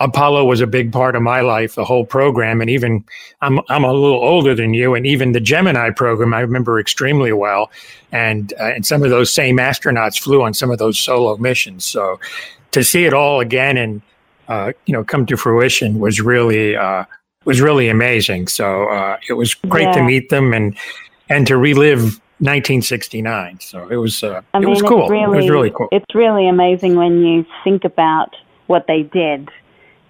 Apollo 0.00 0.44
was 0.44 0.60
a 0.60 0.66
big 0.66 0.92
part 0.92 1.16
of 1.16 1.22
my 1.22 1.40
life, 1.40 1.74
the 1.74 1.84
whole 1.84 2.04
program, 2.04 2.60
and 2.60 2.70
even 2.70 3.04
I'm 3.40 3.60
I'm 3.68 3.84
a 3.84 3.92
little 3.92 4.22
older 4.22 4.54
than 4.54 4.74
you, 4.74 4.94
and 4.94 5.06
even 5.06 5.32
the 5.32 5.40
Gemini 5.40 5.90
program 5.90 6.34
I 6.34 6.40
remember 6.40 6.78
extremely 6.78 7.32
well, 7.32 7.70
and 8.10 8.52
uh, 8.60 8.64
and 8.64 8.86
some 8.86 9.02
of 9.02 9.10
those 9.10 9.32
same 9.32 9.56
astronauts 9.56 10.18
flew 10.18 10.42
on 10.42 10.54
some 10.54 10.70
of 10.70 10.78
those 10.78 10.98
solo 10.98 11.36
missions. 11.36 11.84
So 11.84 12.18
to 12.72 12.82
see 12.82 13.04
it 13.04 13.14
all 13.14 13.40
again 13.40 13.76
and 13.76 14.02
uh, 14.48 14.72
you 14.86 14.92
know 14.92 15.04
come 15.04 15.26
to 15.26 15.36
fruition 15.36 15.98
was 15.98 16.20
really 16.20 16.76
uh, 16.76 17.04
was 17.44 17.60
really 17.60 17.88
amazing. 17.88 18.48
So 18.48 18.88
uh, 18.88 19.16
it 19.28 19.34
was 19.34 19.54
great 19.54 19.84
yeah. 19.84 19.92
to 19.92 20.02
meet 20.02 20.28
them 20.30 20.52
and 20.52 20.76
and 21.28 21.46
to 21.46 21.56
relive 21.56 22.20
1969. 22.42 23.60
So 23.60 23.88
it 23.88 23.96
was 23.96 24.22
uh, 24.22 24.40
I 24.52 24.58
mean, 24.58 24.68
it 24.68 24.70
was 24.70 24.82
cool. 24.82 25.08
Really, 25.08 25.38
it 25.38 25.42
was 25.42 25.50
really 25.50 25.70
cool. 25.70 25.88
It's 25.92 26.14
really 26.14 26.48
amazing 26.48 26.96
when 26.96 27.22
you 27.24 27.46
think 27.64 27.84
about 27.84 28.34
what 28.66 28.86
they 28.88 29.02
did. 29.02 29.48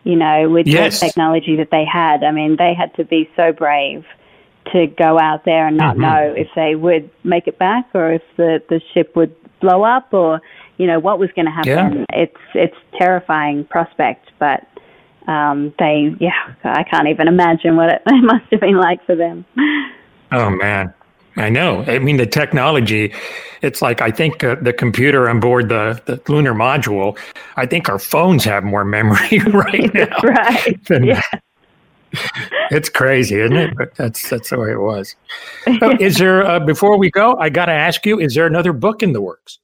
You 0.05 0.17
know, 0.17 0.49
with 0.49 0.67
yes. 0.67 0.99
the 0.99 1.07
technology 1.07 1.57
that 1.57 1.71
they 1.71 1.85
had. 1.85 2.25
I 2.25 2.33
mean, 2.33 2.57
they 2.57 2.75
had 2.75 2.95
to 2.97 3.05
be 3.05 3.31
so 3.37 3.53
brave 3.53 4.05
to 4.73 4.87
go 4.87 5.19
out 5.19 5.45
there 5.45 5.67
and 5.67 5.77
not 5.77 5.97
mm-hmm. 5.97 6.03
know 6.03 6.35
if 6.37 6.49
they 6.55 6.75
would 6.75 7.11
make 7.25 7.47
it 7.47 7.59
back 7.59 7.88
or 7.95 8.12
if 8.12 8.23
the 8.37 8.62
the 8.69 8.81
ship 8.93 9.15
would 9.17 9.35
blow 9.61 9.83
up 9.83 10.12
or 10.12 10.41
you 10.77 10.87
know 10.87 10.99
what 10.99 11.19
was 11.19 11.31
going 11.33 11.47
to 11.47 11.53
happen. 11.53 12.07
Yeah. 12.11 12.23
It's 12.23 12.37
it's 12.55 12.77
terrifying 12.99 13.65
prospect, 13.65 14.31
but 14.38 14.67
um, 15.29 15.73
they 15.79 16.15
yeah, 16.21 16.55
I 16.65 16.83
can't 16.85 17.09
even 17.09 17.29
imagine 17.29 17.77
what 17.77 17.88
it, 17.88 18.03
it 18.07 18.25
must 18.25 18.45
have 18.51 18.61
been 18.61 18.77
like 18.77 19.05
for 19.07 19.15
them. 19.15 19.45
Oh 20.31 20.51
man. 20.51 20.95
I 21.37 21.49
know. 21.49 21.83
I 21.85 21.99
mean, 21.99 22.18
the 22.18 22.27
technology, 22.27 23.12
it's 23.62 23.81
like 23.81 24.01
I 24.01 24.11
think 24.11 24.45
uh, 24.45 24.57
the 24.57 24.73
computer 24.73 25.29
on 25.29 25.40
board 25.40 25.68
the, 25.68 26.01
the 26.05 26.21
lunar 26.31 26.55
module, 26.55 27.18
I 27.57 27.66
think 27.66 27.88
our 27.88 27.99
phones 27.99 28.45
have 28.45 28.64
more 28.64 28.85
memory 28.85 29.38
right 29.53 29.92
now. 29.95 30.18
right. 30.23 30.85
Than, 30.87 31.05
yeah. 31.05 31.23
it's 32.71 32.88
crazy, 32.88 33.40
isn't 33.40 33.57
it? 33.57 33.77
But 33.77 33.95
that's 33.95 34.29
that's 34.29 34.51
the 34.51 34.59
way 34.59 34.73
it 34.73 34.81
was. 34.81 35.16
So 35.81 35.90
is 36.01 36.16
there 36.16 36.45
uh, 36.45 36.61
before 36.61 36.99
we 36.99 37.11
go? 37.11 37.37
I 37.38 37.49
got 37.49 37.66
to 37.66 37.73
ask 37.73 38.05
you: 38.05 38.21
Is 38.21 38.35
there 38.35 38.47
another 38.47 38.73
book 38.73 39.03
in 39.03 39.12
the 39.12 39.23
works? 39.23 39.59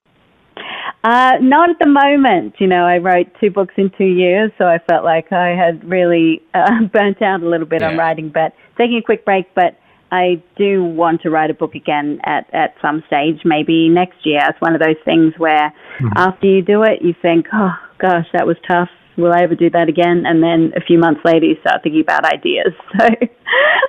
Uh, 1.05 1.39
not 1.41 1.71
at 1.71 1.79
the 1.79 1.87
moment. 1.87 2.55
You 2.59 2.67
know, 2.67 2.85
I 2.85 2.99
wrote 2.99 3.29
two 3.41 3.51
books 3.51 3.75
in 3.77 3.91
two 3.91 4.05
years, 4.05 4.51
so 4.59 4.67
I 4.67 4.79
felt 4.79 5.05
like 5.05 5.33
I 5.33 5.49
had 5.49 5.85
really 5.85 6.43
uh, 6.55 6.85
burnt 6.93 7.21
out 7.23 7.43
a 7.43 7.49
little 7.49 7.67
bit 7.67 7.83
yeah. 7.83 7.91
on 7.91 7.99
writing. 7.99 8.31
But 8.31 8.55
taking 8.79 8.97
a 8.97 9.03
quick 9.03 9.25
break, 9.25 9.55
but 9.55 9.79
I 10.11 10.43
do 10.57 10.83
want 10.85 11.23
to 11.23 11.31
write 11.31 11.51
a 11.51 11.55
book 11.55 11.75
again 11.75 12.21
at, 12.25 12.53
at 12.53 12.75
some 12.81 13.03
stage, 13.07 13.41
maybe 13.45 13.89
next 13.89 14.25
year. 14.25 14.41
It's 14.49 14.61
one 14.61 14.75
of 14.75 14.81
those 14.81 14.97
things 15.05 15.35
where 15.37 15.73
mm-hmm. 16.01 16.09
after 16.17 16.47
you 16.47 16.63
do 16.63 16.83
it, 16.83 17.03
you 17.03 17.15
think, 17.21 17.47
oh 17.53 17.73
gosh, 17.99 18.27
that 18.33 18.47
was 18.47 18.57
tough. 18.67 18.89
Will 19.17 19.33
I 19.33 19.43
ever 19.43 19.55
do 19.55 19.69
that 19.71 19.89
again? 19.89 20.25
And 20.27 20.43
then 20.43 20.73
a 20.77 20.81
few 20.81 20.99
months 20.99 21.21
later, 21.25 21.47
you 21.47 21.57
start 21.61 21.83
thinking 21.83 22.03
about 22.03 22.25
ideas. 22.25 22.73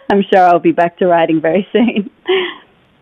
So 0.09 0.15
I'm 0.15 0.23
sure 0.33 0.39
I'll 0.39 0.59
be 0.59 0.71
back 0.71 0.97
to 0.99 1.05
writing 1.05 1.39
very 1.39 1.67
soon. 1.71 2.09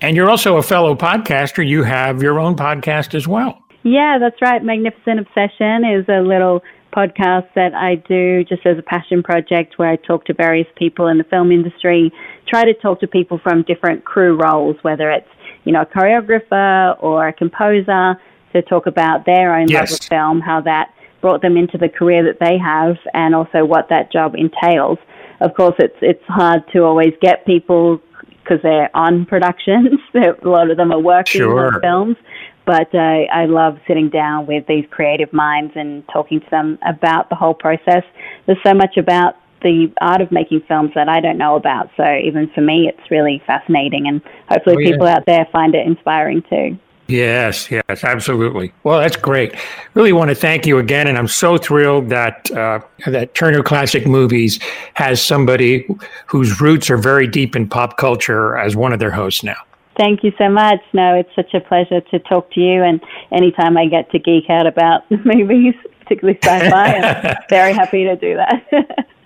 And 0.02 0.16
you're 0.16 0.30
also 0.30 0.58
a 0.58 0.64
fellow 0.64 0.94
podcaster. 0.94 1.66
You 1.66 1.84
have 1.84 2.22
your 2.22 2.40
own 2.40 2.56
podcast 2.56 3.16
as 3.16 3.28
well. 3.28 3.64
Yeah, 3.84 4.18
that's 4.20 4.42
right. 4.42 4.62
Magnificent 4.62 5.20
Obsession 5.20 5.86
is 5.86 6.06
a 6.10 6.20
little 6.20 6.62
podcast 6.94 7.48
that 7.56 7.74
I 7.74 7.96
do 7.96 8.44
just 8.44 8.66
as 8.66 8.78
a 8.78 8.82
passion 8.82 9.24
project 9.24 9.78
where 9.78 9.90
I 9.90 9.96
talk 9.96 10.26
to 10.26 10.34
various 10.34 10.68
people 10.76 11.08
in 11.08 11.18
the 11.18 11.24
film 11.24 11.52
industry, 11.52 12.12
try 12.48 12.66
to 12.66 12.74
talk 12.74 13.00
to 13.02 13.08
people 13.08 13.40
from 13.40 13.64
different 13.64 14.06
crew 14.06 14.36
roles, 14.36 14.78
whether 14.82 15.12
it's, 15.12 15.28
you 15.64 15.72
know, 15.72 15.82
a 15.82 15.86
choreographer 15.86 17.02
or 17.02 17.28
a 17.28 17.34
composer, 17.34 18.20
to 18.54 18.62
talk 18.64 18.88
about 18.88 19.26
their 19.26 19.56
own 19.56 19.68
yes. 19.68 19.92
love 19.92 20.00
of 20.00 20.06
film, 20.06 20.42
how 20.42 20.62
that 20.62 20.94
brought 21.22 21.42
them 21.42 21.58
into 21.58 21.78
the 21.78 21.90
career 21.90 22.24
that 22.24 22.40
they 22.40 22.58
have, 22.58 22.96
and 23.14 23.36
also 23.36 23.66
what 23.66 23.90
that 23.90 24.12
job 24.12 24.36
entails. 24.36 24.98
Of 25.42 25.54
course, 25.56 25.76
it's 25.80 25.98
it's 26.02 26.24
hard 26.28 26.64
to 26.74 26.84
always 26.84 27.14
get 27.22 27.46
people 27.46 28.02
because 28.48 28.62
they're 28.64 28.96
on 28.96 29.26
productions. 29.34 30.00
a 30.16 30.48
lot 30.48 30.72
of 30.72 30.78
them 30.78 30.92
are 30.92 31.00
working 31.00 31.42
sure. 31.42 31.76
on 31.76 31.82
films. 31.82 32.18
But 32.66 32.94
uh, 32.94 33.24
I 33.32 33.46
love 33.46 33.78
sitting 33.88 34.10
down 34.10 34.46
with 34.46 34.68
these 34.68 34.86
creative 34.92 35.32
minds 35.32 35.72
and 35.76 36.04
talking 36.12 36.42
to 36.42 36.50
them 36.52 36.78
about 36.86 37.30
the 37.30 37.36
whole 37.36 37.54
process. 37.54 38.04
There's 38.46 38.58
so 38.66 38.74
much 38.74 38.98
about 38.98 39.36
the 39.62 39.92
art 40.02 40.22
of 40.22 40.32
making 40.32 40.62
films 40.68 40.92
that 40.96 41.10
I 41.10 41.20
don't 41.20 41.38
know 41.38 41.56
about. 41.56 41.90
So 41.98 42.04
even 42.24 42.50
for 42.50 42.62
me, 42.62 42.88
it's 42.88 43.12
really 43.12 43.42
fascinating, 43.46 44.08
and 44.08 44.22
hopefully, 44.50 44.76
oh, 44.78 44.80
yeah. 44.80 44.92
people 44.92 45.08
out 45.08 45.26
there 45.26 45.48
find 45.52 45.76
it 45.76 45.86
inspiring 45.86 46.44
too. 46.50 46.78
Yes, 47.08 47.72
yes, 47.72 48.04
absolutely. 48.04 48.74
Well, 48.84 49.00
that's 49.00 49.16
great. 49.16 49.56
Really 49.94 50.12
want 50.12 50.30
to 50.30 50.36
thank 50.36 50.66
you 50.66 50.78
again, 50.78 51.08
and 51.08 51.18
I'm 51.18 51.28
so 51.28 51.58
thrilled 51.58 52.10
that 52.10 52.52
uh, 52.52 52.82
that 53.06 53.34
Turner 53.34 53.64
Classic 53.64 54.06
Movies 54.06 54.60
has 54.96 55.22
somebody 55.22 55.88
whose 56.26 56.60
roots 56.60 56.90
are 56.90 56.98
very 56.98 57.26
deep 57.26 57.56
in 57.56 57.70
pop 57.70 57.98
culture 57.98 58.58
as 58.58 58.76
one 58.76 58.92
of 58.92 59.00
their 59.00 59.12
hosts 59.12 59.42
now. 59.42 59.56
Thank 59.98 60.24
you 60.24 60.32
so 60.38 60.50
much. 60.50 60.80
No, 60.94 61.16
it's 61.16 61.34
such 61.36 61.54
a 61.54 61.62
pleasure 61.62 62.02
to 62.02 62.20
talk 62.20 62.52
to 62.52 62.60
you. 62.60 62.84
And 62.84 63.02
anytime 63.32 63.78
I 63.78 63.88
get 63.88 64.12
to 64.12 64.20
geek 64.20 64.50
out 64.50 64.68
about 64.68 65.10
movies, 65.26 65.74
particularly 66.02 66.38
sci-fi, 66.44 66.94
I'm 66.94 67.36
very 67.50 67.74
happy 67.74 68.04
to 68.04 68.16
do 68.16 68.36
that. 68.36 69.08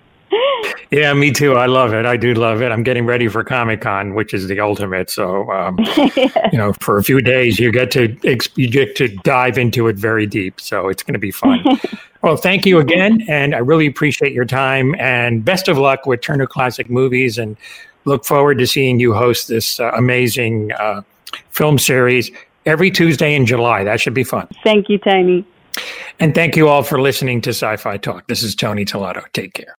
yeah, 0.90 1.12
me 1.14 1.30
too. 1.30 1.54
I 1.54 1.66
love 1.66 1.92
it. 1.94 2.06
I 2.06 2.16
do 2.16 2.34
love 2.34 2.62
it. 2.62 2.70
I'm 2.70 2.82
getting 2.82 3.06
ready 3.06 3.28
for 3.28 3.42
Comic 3.42 3.80
Con, 3.80 4.14
which 4.14 4.34
is 4.34 4.46
the 4.46 4.60
ultimate. 4.60 5.10
So, 5.10 5.50
um, 5.50 5.78
yeah. 6.16 6.50
you 6.52 6.58
know, 6.58 6.72
for 6.74 6.98
a 6.98 7.02
few 7.02 7.20
days, 7.20 7.58
you 7.58 7.72
get 7.72 7.90
to 7.92 8.16
you 8.54 8.68
get 8.68 8.96
to 8.96 9.08
dive 9.08 9.58
into 9.58 9.88
it 9.88 9.96
very 9.96 10.26
deep. 10.26 10.60
So 10.60 10.88
it's 10.88 11.02
going 11.02 11.14
to 11.14 11.18
be 11.18 11.30
fun. 11.30 11.64
well, 12.22 12.36
thank 12.36 12.66
you 12.66 12.78
again, 12.78 13.24
and 13.28 13.54
I 13.54 13.58
really 13.58 13.86
appreciate 13.86 14.32
your 14.32 14.44
time. 14.44 14.94
And 14.98 15.44
best 15.44 15.68
of 15.68 15.78
luck 15.78 16.06
with 16.06 16.20
Turner 16.20 16.46
Classic 16.46 16.90
Movies 16.90 17.38
and 17.38 17.56
look 18.04 18.24
forward 18.24 18.58
to 18.58 18.66
seeing 18.66 19.00
you 19.00 19.14
host 19.14 19.48
this 19.48 19.80
uh, 19.80 19.92
amazing 19.94 20.72
uh, 20.72 21.02
film 21.50 21.78
series 21.78 22.30
every 22.66 22.90
Tuesday 22.90 23.34
in 23.34 23.46
July. 23.46 23.84
That 23.84 24.00
should 24.00 24.14
be 24.14 24.24
fun. 24.24 24.48
Thank 24.64 24.88
you, 24.88 24.98
Tony. 24.98 25.46
And 26.20 26.34
thank 26.34 26.56
you 26.56 26.68
all 26.68 26.82
for 26.82 27.00
listening 27.00 27.40
to 27.42 27.50
Sci 27.50 27.76
Fi 27.76 27.96
Talk. 27.96 28.26
This 28.28 28.42
is 28.42 28.54
Tony 28.54 28.84
Tellado. 28.84 29.24
Take 29.32 29.54
care. 29.54 29.74